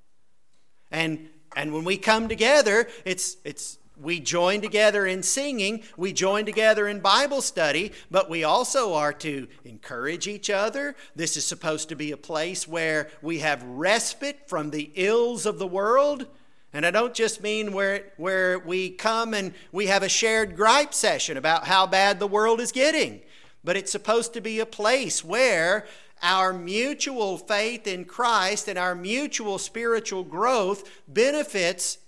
And, 0.91 1.31
and 1.57 1.73
when 1.73 1.85
we 1.85 1.97
come 1.97 2.29
together, 2.29 2.89
it's, 3.07 3.39
it's 3.43 3.79
we 3.99 4.21
join 4.21 4.61
together 4.61 5.07
in 5.07 5.23
singing, 5.23 5.83
we 5.97 6.13
join 6.13 6.45
together 6.45 6.87
in 6.87 7.01
Bible 7.01 7.41
study, 7.41 7.93
but 8.11 8.29
we 8.29 8.45
also 8.45 8.95
are 8.95 9.13
to 9.15 9.49
encourage 9.65 10.27
each 10.27 10.51
other. 10.51 10.95
This 11.15 11.37
is 11.37 11.47
supposed 11.47 11.89
to 11.89 11.97
be 11.97 12.13
a 12.13 12.17
place 12.17 12.69
where 12.69 13.09
we 13.23 13.39
have 13.39 13.63
respite 13.63 14.49
from 14.49 14.71
the 14.71 14.91
ills 14.95 15.47
of 15.47 15.59
the 15.59 15.67
world. 15.67 16.27
And 16.73 16.85
I 16.85 16.91
don't 16.91 17.15
just 17.15 17.43
mean 17.43 17.73
where, 17.73 18.13
where 18.19 18.59
we 18.59 18.91
come 18.91 19.33
and 19.33 19.55
we 19.73 19.87
have 19.87 20.03
a 20.03 20.11
shared 20.11 20.57
gripe 20.57 20.93
session 20.93 21.39
about 21.39 21.67
how 21.67 21.87
bad 21.87 22.19
the 22.19 22.27
world 22.27 22.61
is 22.61 22.73
getting, 22.73 23.23
but 23.65 23.77
it's 23.77 23.93
supposed 23.93 24.35
to 24.35 24.43
be 24.43 24.61
a 24.61 24.67
place 24.67 25.25
where 25.25 25.87
our 26.23 26.53
mutual 26.53 27.39
faith 27.39 27.87
in 27.87 28.05
Christ 28.05 28.69
and 28.69 28.79
our 28.79 28.95
mutual 28.95 29.59
spiritual 29.59 30.25
growth 30.25 30.89
benefits 31.09 31.99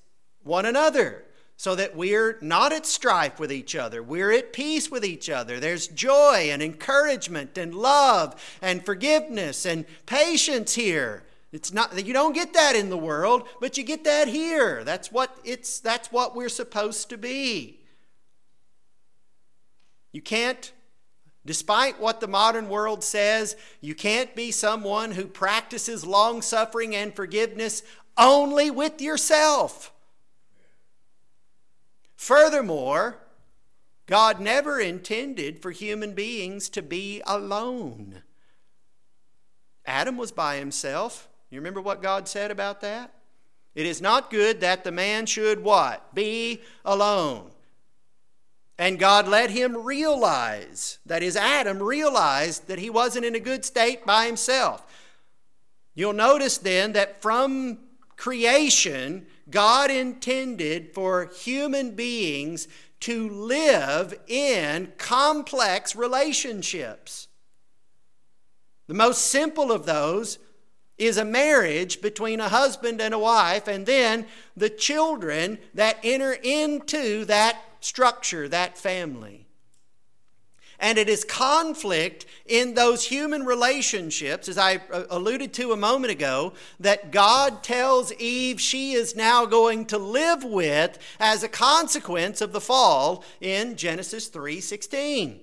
one 0.42 0.66
another 0.66 1.24
so 1.58 1.74
that 1.74 1.96
we're 1.96 2.38
not 2.40 2.72
at 2.72 2.86
strife 2.86 3.40
with 3.40 3.50
each 3.50 3.74
other. 3.74 4.00
We're 4.00 4.30
at 4.30 4.52
peace 4.52 4.92
with 4.92 5.04
each 5.04 5.28
other. 5.28 5.58
There's 5.58 5.88
joy 5.88 6.50
and 6.52 6.62
encouragement 6.62 7.58
and 7.58 7.74
love 7.74 8.40
and 8.62 8.86
forgiveness 8.86 9.66
and 9.66 9.84
patience 10.06 10.76
here. 10.76 11.24
It's 11.50 11.72
not 11.72 11.90
that 11.96 12.06
you 12.06 12.12
don't 12.12 12.32
get 12.32 12.54
that 12.54 12.76
in 12.76 12.90
the 12.90 12.96
world, 12.96 13.48
but 13.60 13.76
you 13.76 13.82
get 13.82 14.04
that 14.04 14.28
here. 14.28 14.84
That's 14.84 15.10
what 15.10 15.36
it's 15.44 15.80
that's 15.80 16.12
what 16.12 16.36
we're 16.36 16.48
supposed 16.48 17.10
to 17.10 17.18
be. 17.18 17.80
You 20.12 20.22
can't, 20.22 20.72
despite 21.44 22.00
what 22.00 22.20
the 22.20 22.28
modern 22.28 22.68
world 22.68 23.02
says, 23.02 23.56
you 23.80 23.96
can't 23.96 24.32
be 24.36 24.52
someone 24.52 25.10
who 25.10 25.26
practices 25.26 26.06
long 26.06 26.40
suffering 26.40 26.94
and 26.94 27.12
forgiveness 27.16 27.82
only 28.16 28.70
with 28.70 29.00
yourself. 29.00 29.92
Furthermore, 32.18 33.16
God 34.06 34.40
never 34.40 34.80
intended 34.80 35.62
for 35.62 35.70
human 35.70 36.14
beings 36.14 36.68
to 36.70 36.82
be 36.82 37.22
alone. 37.24 38.22
Adam 39.86 40.16
was 40.16 40.32
by 40.32 40.56
himself. 40.56 41.28
You 41.48 41.60
remember 41.60 41.80
what 41.80 42.02
God 42.02 42.26
said 42.26 42.50
about 42.50 42.80
that? 42.80 43.14
It 43.76 43.86
is 43.86 44.02
not 44.02 44.30
good 44.30 44.60
that 44.60 44.82
the 44.82 44.90
man 44.90 45.26
should 45.26 45.62
what? 45.62 46.12
Be 46.12 46.60
alone. 46.84 47.52
And 48.76 48.98
God 48.98 49.28
let 49.28 49.50
him 49.50 49.76
realize, 49.84 50.98
that 51.06 51.22
is, 51.22 51.36
Adam 51.36 51.80
realized 51.80 52.66
that 52.66 52.80
he 52.80 52.90
wasn't 52.90 53.26
in 53.26 53.36
a 53.36 53.40
good 53.40 53.64
state 53.64 54.04
by 54.04 54.26
himself. 54.26 54.84
You'll 55.94 56.12
notice 56.12 56.58
then 56.58 56.94
that 56.94 57.22
from 57.22 57.78
creation, 58.16 59.26
God 59.50 59.90
intended 59.90 60.94
for 60.94 61.26
human 61.26 61.94
beings 61.94 62.68
to 63.00 63.28
live 63.28 64.14
in 64.26 64.92
complex 64.98 65.96
relationships. 65.96 67.28
The 68.86 68.94
most 68.94 69.26
simple 69.26 69.70
of 69.70 69.86
those 69.86 70.38
is 70.96 71.16
a 71.16 71.24
marriage 71.24 72.00
between 72.00 72.40
a 72.40 72.48
husband 72.48 73.00
and 73.00 73.14
a 73.14 73.18
wife, 73.18 73.68
and 73.68 73.86
then 73.86 74.26
the 74.56 74.70
children 74.70 75.58
that 75.74 75.98
enter 76.02 76.32
into 76.32 77.24
that 77.26 77.62
structure, 77.80 78.48
that 78.48 78.76
family. 78.76 79.47
And 80.80 80.96
it 80.96 81.08
is 81.08 81.24
conflict 81.24 82.24
in 82.46 82.74
those 82.74 83.04
human 83.04 83.44
relationships, 83.44 84.48
as 84.48 84.56
I 84.56 84.76
uh, 84.92 85.04
alluded 85.10 85.52
to 85.54 85.72
a 85.72 85.76
moment 85.76 86.12
ago, 86.12 86.52
that 86.78 87.10
God 87.10 87.64
tells 87.64 88.12
Eve 88.14 88.60
she 88.60 88.92
is 88.92 89.16
now 89.16 89.44
going 89.44 89.86
to 89.86 89.98
live 89.98 90.44
with 90.44 90.98
as 91.18 91.42
a 91.42 91.48
consequence 91.48 92.40
of 92.40 92.52
the 92.52 92.60
fall 92.60 93.24
in 93.40 93.76
Genesis 93.76 94.28
3:16. 94.28 95.40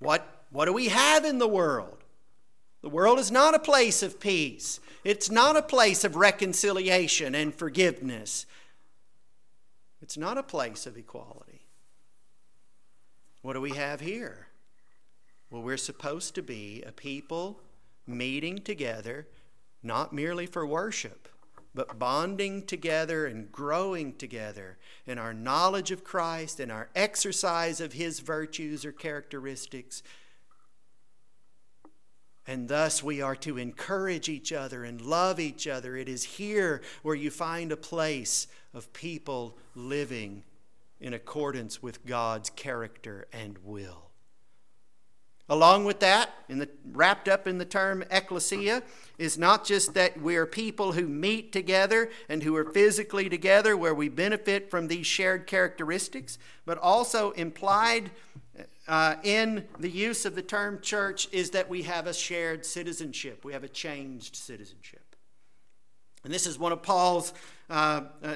What, 0.00 0.44
what 0.50 0.64
do 0.64 0.72
we 0.72 0.88
have 0.88 1.24
in 1.24 1.38
the 1.38 1.46
world? 1.46 1.98
The 2.82 2.88
world 2.88 3.18
is 3.18 3.30
not 3.30 3.54
a 3.54 3.58
place 3.58 4.02
of 4.02 4.18
peace. 4.18 4.80
It's 5.04 5.30
not 5.30 5.56
a 5.56 5.62
place 5.62 6.04
of 6.04 6.16
reconciliation 6.16 7.34
and 7.34 7.54
forgiveness. 7.54 8.46
It's 10.02 10.16
not 10.16 10.38
a 10.38 10.42
place 10.42 10.86
of 10.86 10.96
equality. 10.96 11.49
What 13.42 13.54
do 13.54 13.60
we 13.60 13.70
have 13.70 14.00
here? 14.00 14.48
Well, 15.50 15.62
we're 15.62 15.76
supposed 15.76 16.34
to 16.34 16.42
be 16.42 16.82
a 16.86 16.92
people 16.92 17.60
meeting 18.06 18.58
together, 18.58 19.26
not 19.82 20.12
merely 20.12 20.46
for 20.46 20.66
worship, 20.66 21.28
but 21.74 21.98
bonding 21.98 22.66
together 22.66 23.26
and 23.26 23.50
growing 23.50 24.12
together 24.14 24.76
in 25.06 25.18
our 25.18 25.32
knowledge 25.32 25.90
of 25.90 26.04
Christ 26.04 26.60
and 26.60 26.70
our 26.70 26.88
exercise 26.94 27.80
of 27.80 27.94
His 27.94 28.20
virtues 28.20 28.84
or 28.84 28.92
characteristics. 28.92 30.02
And 32.46 32.68
thus 32.68 33.02
we 33.02 33.22
are 33.22 33.36
to 33.36 33.58
encourage 33.58 34.28
each 34.28 34.52
other 34.52 34.84
and 34.84 35.00
love 35.00 35.38
each 35.38 35.66
other. 35.66 35.96
It 35.96 36.08
is 36.08 36.24
here 36.24 36.82
where 37.02 37.14
you 37.14 37.30
find 37.30 37.72
a 37.72 37.76
place 37.76 38.48
of 38.74 38.92
people 38.92 39.56
living 39.74 40.42
in 41.00 41.14
accordance 41.14 41.82
with 41.82 42.04
God's 42.04 42.50
character 42.50 43.26
and 43.32 43.58
will. 43.64 44.10
Along 45.48 45.84
with 45.84 45.98
that, 45.98 46.30
the, 46.48 46.68
wrapped 46.92 47.26
up 47.26 47.48
in 47.48 47.58
the 47.58 47.64
term 47.64 48.04
ecclesia, 48.08 48.84
is 49.18 49.36
not 49.36 49.64
just 49.64 49.94
that 49.94 50.22
we 50.22 50.36
are 50.36 50.46
people 50.46 50.92
who 50.92 51.08
meet 51.08 51.50
together 51.52 52.08
and 52.28 52.44
who 52.44 52.54
are 52.54 52.64
physically 52.64 53.28
together 53.28 53.76
where 53.76 53.94
we 53.94 54.08
benefit 54.08 54.70
from 54.70 54.86
these 54.86 55.08
shared 55.08 55.48
characteristics, 55.48 56.38
but 56.64 56.78
also 56.78 57.32
implied 57.32 58.12
uh, 58.86 59.16
in 59.24 59.64
the 59.80 59.90
use 59.90 60.24
of 60.24 60.36
the 60.36 60.42
term 60.42 60.80
church 60.80 61.28
is 61.32 61.50
that 61.50 61.68
we 61.68 61.82
have 61.82 62.06
a 62.06 62.14
shared 62.14 62.64
citizenship, 62.64 63.44
we 63.44 63.52
have 63.52 63.64
a 63.64 63.68
changed 63.68 64.36
citizenship. 64.36 65.16
And 66.22 66.32
this 66.32 66.46
is 66.46 66.58
one 66.58 66.70
of 66.70 66.82
Paul's. 66.82 67.32
Uh, 67.68 68.02
uh, 68.22 68.34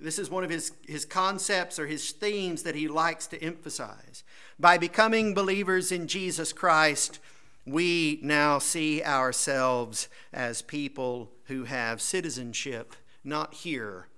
this 0.00 0.18
is 0.18 0.30
one 0.30 0.44
of 0.44 0.50
his, 0.50 0.72
his 0.86 1.04
concepts 1.04 1.78
or 1.78 1.86
his 1.86 2.10
themes 2.12 2.62
that 2.62 2.74
he 2.74 2.88
likes 2.88 3.26
to 3.28 3.42
emphasize. 3.42 4.24
By 4.58 4.78
becoming 4.78 5.34
believers 5.34 5.92
in 5.92 6.06
Jesus 6.06 6.52
Christ, 6.52 7.18
we 7.66 8.18
now 8.22 8.58
see 8.58 9.02
ourselves 9.02 10.08
as 10.32 10.62
people 10.62 11.30
who 11.44 11.64
have 11.64 12.00
citizenship 12.00 12.94
not 13.22 13.54
here, 13.54 14.08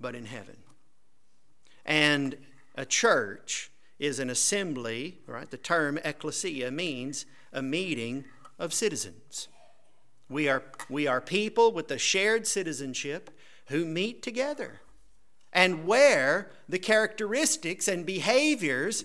but 0.00 0.14
in 0.14 0.26
heaven. 0.26 0.56
And 1.84 2.36
a 2.76 2.86
church 2.86 3.70
is 3.98 4.18
an 4.18 4.30
assembly, 4.30 5.18
right? 5.26 5.50
The 5.50 5.56
term 5.56 5.98
ecclesia 6.04 6.70
means 6.70 7.26
a 7.52 7.62
meeting 7.62 8.24
of 8.58 8.72
citizens. 8.72 9.48
We 10.28 10.48
are, 10.48 10.62
we 10.88 11.06
are 11.06 11.20
people 11.20 11.72
with 11.72 11.90
a 11.90 11.98
shared 11.98 12.46
citizenship 12.46 13.30
who 13.66 13.84
meet 13.84 14.22
together 14.22 14.80
and 15.52 15.86
where 15.86 16.50
the 16.68 16.78
characteristics 16.78 17.88
and 17.88 18.06
behaviors 18.06 19.04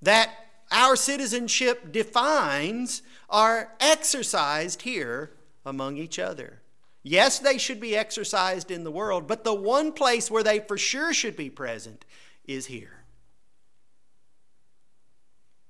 that 0.00 0.30
our 0.70 0.96
citizenship 0.96 1.92
defines 1.92 3.02
are 3.28 3.72
exercised 3.80 4.82
here 4.82 5.32
among 5.64 5.96
each 5.96 6.18
other. 6.18 6.62
Yes, 7.02 7.38
they 7.38 7.58
should 7.58 7.80
be 7.80 7.96
exercised 7.96 8.70
in 8.70 8.82
the 8.82 8.90
world, 8.90 9.26
but 9.26 9.44
the 9.44 9.54
one 9.54 9.92
place 9.92 10.30
where 10.30 10.42
they 10.42 10.60
for 10.60 10.78
sure 10.78 11.12
should 11.12 11.36
be 11.36 11.50
present 11.50 12.04
is 12.46 12.66
here. 12.66 13.04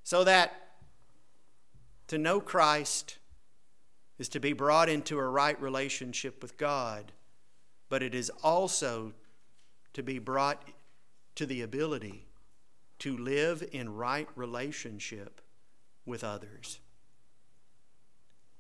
So 0.04 0.22
that 0.24 0.52
to 2.08 2.18
know 2.18 2.40
Christ 2.40 3.18
is 4.18 4.28
to 4.28 4.40
be 4.40 4.52
brought 4.52 4.88
into 4.88 5.18
a 5.18 5.28
right 5.28 5.60
relationship 5.60 6.40
with 6.40 6.56
God, 6.56 7.10
but 7.88 8.02
it 8.02 8.14
is 8.14 8.30
also 8.42 9.12
to 9.94 10.02
be 10.02 10.18
brought 10.18 10.62
to 11.34 11.46
the 11.46 11.62
ability 11.62 12.26
to 12.98 13.16
live 13.16 13.66
in 13.72 13.94
right 13.94 14.28
relationship 14.36 15.40
with 16.06 16.22
others, 16.22 16.78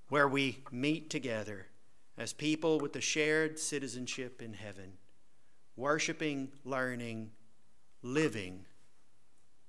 where 0.08 0.28
we 0.28 0.58
meet 0.72 1.10
together 1.10 1.66
as 2.16 2.32
people 2.32 2.78
with 2.78 2.96
a 2.96 3.00
shared 3.00 3.58
citizenship 3.58 4.40
in 4.40 4.54
heaven, 4.54 4.92
worshiping, 5.76 6.50
learning, 6.64 7.30
living 8.02 8.64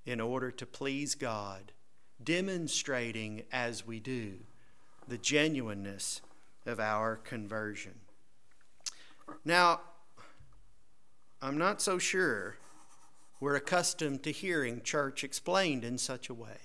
in 0.06 0.20
order 0.20 0.52
to 0.52 0.66
please 0.66 1.16
God, 1.16 1.72
demonstrating 2.24 3.44
as 3.52 3.86
we 3.86 4.00
do 4.00 4.34
the 5.08 5.18
genuineness 5.18 6.22
of 6.66 6.80
our 6.80 7.16
conversion. 7.16 7.94
Now, 9.44 9.82
I'm 11.42 11.58
not 11.58 11.82
so 11.82 11.98
sure 11.98 12.58
we're 13.40 13.56
accustomed 13.56 14.24
to 14.24 14.32
hearing 14.32 14.82
church 14.82 15.24
explained 15.24 15.84
in 15.84 15.98
such 15.98 16.30
a 16.30 16.34
way. 16.34 16.58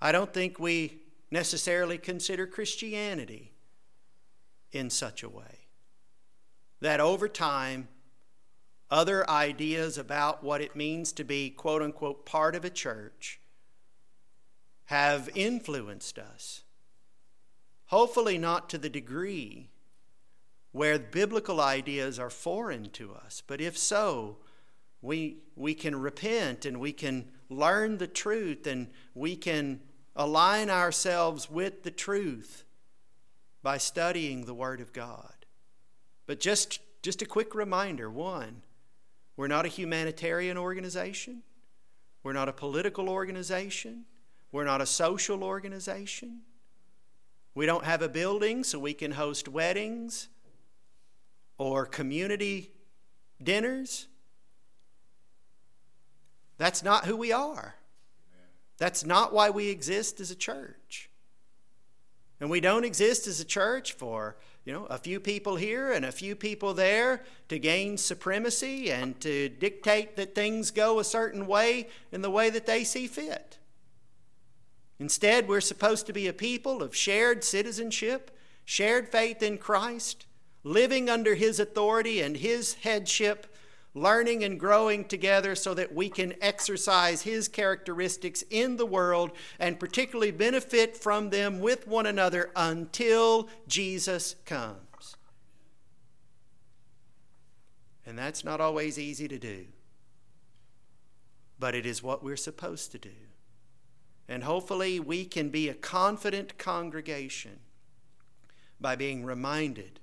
I 0.00 0.12
don't 0.12 0.32
think 0.32 0.58
we 0.58 1.00
necessarily 1.30 1.98
consider 1.98 2.46
Christianity 2.46 3.52
in 4.72 4.90
such 4.90 5.22
a 5.22 5.28
way. 5.28 5.66
That 6.80 7.00
over 7.00 7.28
time, 7.28 7.88
other 8.90 9.28
ideas 9.28 9.98
about 9.98 10.44
what 10.44 10.60
it 10.60 10.76
means 10.76 11.12
to 11.12 11.24
be, 11.24 11.50
quote 11.50 11.82
unquote, 11.82 12.24
part 12.24 12.54
of 12.54 12.64
a 12.64 12.70
church 12.70 13.40
have 14.84 15.28
influenced 15.34 16.18
us. 16.18 16.62
Hopefully, 17.86 18.38
not 18.38 18.68
to 18.70 18.78
the 18.78 18.88
degree 18.88 19.70
where 20.76 20.98
biblical 20.98 21.58
ideas 21.58 22.18
are 22.18 22.28
foreign 22.28 22.90
to 22.90 23.14
us. 23.14 23.42
But 23.46 23.62
if 23.62 23.78
so, 23.78 24.36
we, 25.00 25.38
we 25.54 25.72
can 25.72 25.96
repent 25.96 26.66
and 26.66 26.78
we 26.78 26.92
can 26.92 27.28
learn 27.48 27.96
the 27.96 28.06
truth 28.06 28.66
and 28.66 28.88
we 29.14 29.36
can 29.36 29.80
align 30.14 30.68
ourselves 30.68 31.50
with 31.50 31.82
the 31.82 31.90
truth 31.90 32.64
by 33.62 33.78
studying 33.78 34.44
the 34.44 34.52
Word 34.52 34.82
of 34.82 34.92
God. 34.92 35.46
But 36.26 36.40
just, 36.40 36.80
just 37.00 37.22
a 37.22 37.26
quick 37.26 37.54
reminder 37.54 38.10
one, 38.10 38.60
we're 39.34 39.48
not 39.48 39.64
a 39.64 39.68
humanitarian 39.68 40.58
organization, 40.58 41.42
we're 42.22 42.34
not 42.34 42.50
a 42.50 42.52
political 42.52 43.08
organization, 43.08 44.04
we're 44.52 44.64
not 44.64 44.82
a 44.82 44.86
social 44.86 45.42
organization. 45.42 46.42
We 47.54 47.64
don't 47.64 47.86
have 47.86 48.02
a 48.02 48.10
building 48.10 48.62
so 48.62 48.78
we 48.78 48.92
can 48.92 49.12
host 49.12 49.48
weddings 49.48 50.28
or 51.58 51.86
community 51.86 52.70
dinners. 53.42 54.06
That's 56.58 56.82
not 56.82 57.04
who 57.04 57.16
we 57.16 57.32
are. 57.32 57.74
That's 58.78 59.04
not 59.04 59.32
why 59.32 59.50
we 59.50 59.68
exist 59.68 60.20
as 60.20 60.30
a 60.30 60.36
church. 60.36 61.10
And 62.40 62.50
we 62.50 62.60
don't 62.60 62.84
exist 62.84 63.26
as 63.26 63.40
a 63.40 63.44
church 63.44 63.94
for, 63.94 64.36
you 64.64 64.72
know, 64.72 64.84
a 64.86 64.98
few 64.98 65.20
people 65.20 65.56
here 65.56 65.92
and 65.92 66.04
a 66.04 66.12
few 66.12 66.36
people 66.36 66.74
there 66.74 67.22
to 67.48 67.58
gain 67.58 67.96
supremacy 67.96 68.90
and 68.90 69.18
to 69.20 69.48
dictate 69.48 70.16
that 70.16 70.34
things 70.34 70.70
go 70.70 70.98
a 70.98 71.04
certain 71.04 71.46
way 71.46 71.88
in 72.12 72.20
the 72.20 72.30
way 72.30 72.50
that 72.50 72.66
they 72.66 72.84
see 72.84 73.06
fit. 73.06 73.58
Instead, 74.98 75.48
we're 75.48 75.60
supposed 75.60 76.06
to 76.06 76.12
be 76.12 76.26
a 76.26 76.32
people 76.32 76.82
of 76.82 76.94
shared 76.94 77.44
citizenship, 77.44 78.30
shared 78.64 79.08
faith 79.08 79.42
in 79.42 79.56
Christ, 79.56 80.26
living 80.66 81.08
under 81.08 81.36
His 81.36 81.60
authority 81.60 82.20
and 82.20 82.36
His 82.36 82.74
headship, 82.74 83.46
learning 83.94 84.42
and 84.42 84.58
growing 84.58 85.04
together 85.04 85.54
so 85.54 85.72
that 85.74 85.94
we 85.94 86.08
can 86.08 86.34
exercise 86.42 87.22
His 87.22 87.46
characteristics 87.46 88.42
in 88.50 88.76
the 88.76 88.84
world 88.84 89.30
and 89.60 89.78
particularly 89.78 90.32
benefit 90.32 90.96
from 90.96 91.30
them 91.30 91.60
with 91.60 91.86
one 91.86 92.04
another 92.04 92.50
until 92.56 93.48
Jesus 93.68 94.34
comes. 94.44 95.16
And 98.04 98.18
that's 98.18 98.44
not 98.44 98.60
always 98.60 98.98
easy 98.98 99.28
to 99.28 99.38
do, 99.38 99.66
but 101.60 101.76
it 101.76 101.86
is 101.86 102.02
what 102.02 102.24
we're 102.24 102.36
supposed 102.36 102.90
to 102.90 102.98
do. 102.98 103.10
And 104.28 104.42
hopefully, 104.42 104.98
we 104.98 105.26
can 105.26 105.50
be 105.50 105.68
a 105.68 105.74
confident 105.74 106.58
congregation 106.58 107.60
by 108.80 108.96
being 108.96 109.24
reminded 109.24 110.00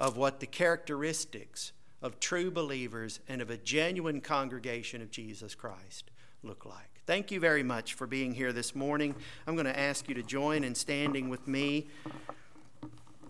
of 0.00 0.16
what 0.16 0.40
the 0.40 0.46
characteristics 0.46 1.72
of 2.00 2.18
true 2.18 2.50
believers 2.50 3.20
and 3.28 3.42
of 3.42 3.50
a 3.50 3.58
genuine 3.58 4.22
congregation 4.22 5.02
of 5.02 5.10
Jesus 5.10 5.54
Christ 5.54 6.10
look 6.42 6.64
like. 6.64 7.02
Thank 7.06 7.30
you 7.30 7.38
very 7.38 7.62
much 7.62 7.92
for 7.92 8.06
being 8.06 8.32
here 8.32 8.50
this 8.50 8.74
morning. 8.74 9.14
I'm 9.46 9.54
going 9.56 9.66
to 9.66 9.78
ask 9.78 10.08
you 10.08 10.14
to 10.14 10.22
join 10.22 10.64
in 10.64 10.74
standing 10.74 11.28
with 11.28 11.46
me. 11.46 11.88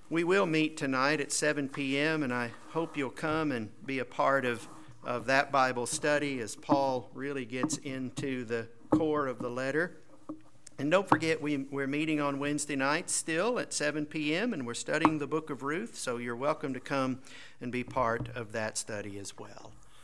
We 0.09 0.23
will 0.23 0.47
meet 0.47 0.77
tonight 0.77 1.21
at 1.21 1.33
7 1.33 1.69
p.m., 1.69 2.23
and 2.23 2.33
I 2.33 2.53
hope 2.69 2.97
you'll 2.97 3.11
come 3.11 3.51
and 3.51 3.71
be 3.85 3.99
a 3.99 4.05
part 4.05 4.45
of, 4.45 4.69
of 5.03 5.27
that 5.27 5.51
Bible 5.51 5.87
study 5.87 6.39
as 6.39 6.55
Paul 6.55 7.11
really 7.15 7.45
gets 7.45 7.79
into 7.79 8.45
the 8.45 8.69
core 8.91 9.27
of 9.27 9.41
the 9.41 9.51
letter. 9.51 9.97
And 10.81 10.91
don't 10.91 11.07
forget, 11.07 11.43
we, 11.43 11.59
we're 11.59 11.87
meeting 11.87 12.23
on 12.23 12.39
Wednesday 12.39 12.75
nights 12.75 13.13
still 13.13 13.59
at 13.59 13.75
7 13.75 14.07
p.m., 14.07 14.55
and 14.55 14.67
we're 14.67 14.73
studying 14.73 15.19
the 15.19 15.27
book 15.27 15.51
of 15.51 15.63
Ruth, 15.63 15.99
so 15.99 16.17
you're 16.17 16.35
welcome 16.35 16.73
to 16.73 16.81
come 16.81 17.19
and 17.61 17.71
be 17.71 17.85
part 17.85 18.31
of 18.35 18.53
that 18.53 18.79
study 18.79 19.19
as 19.19 19.37
well. 19.39 19.73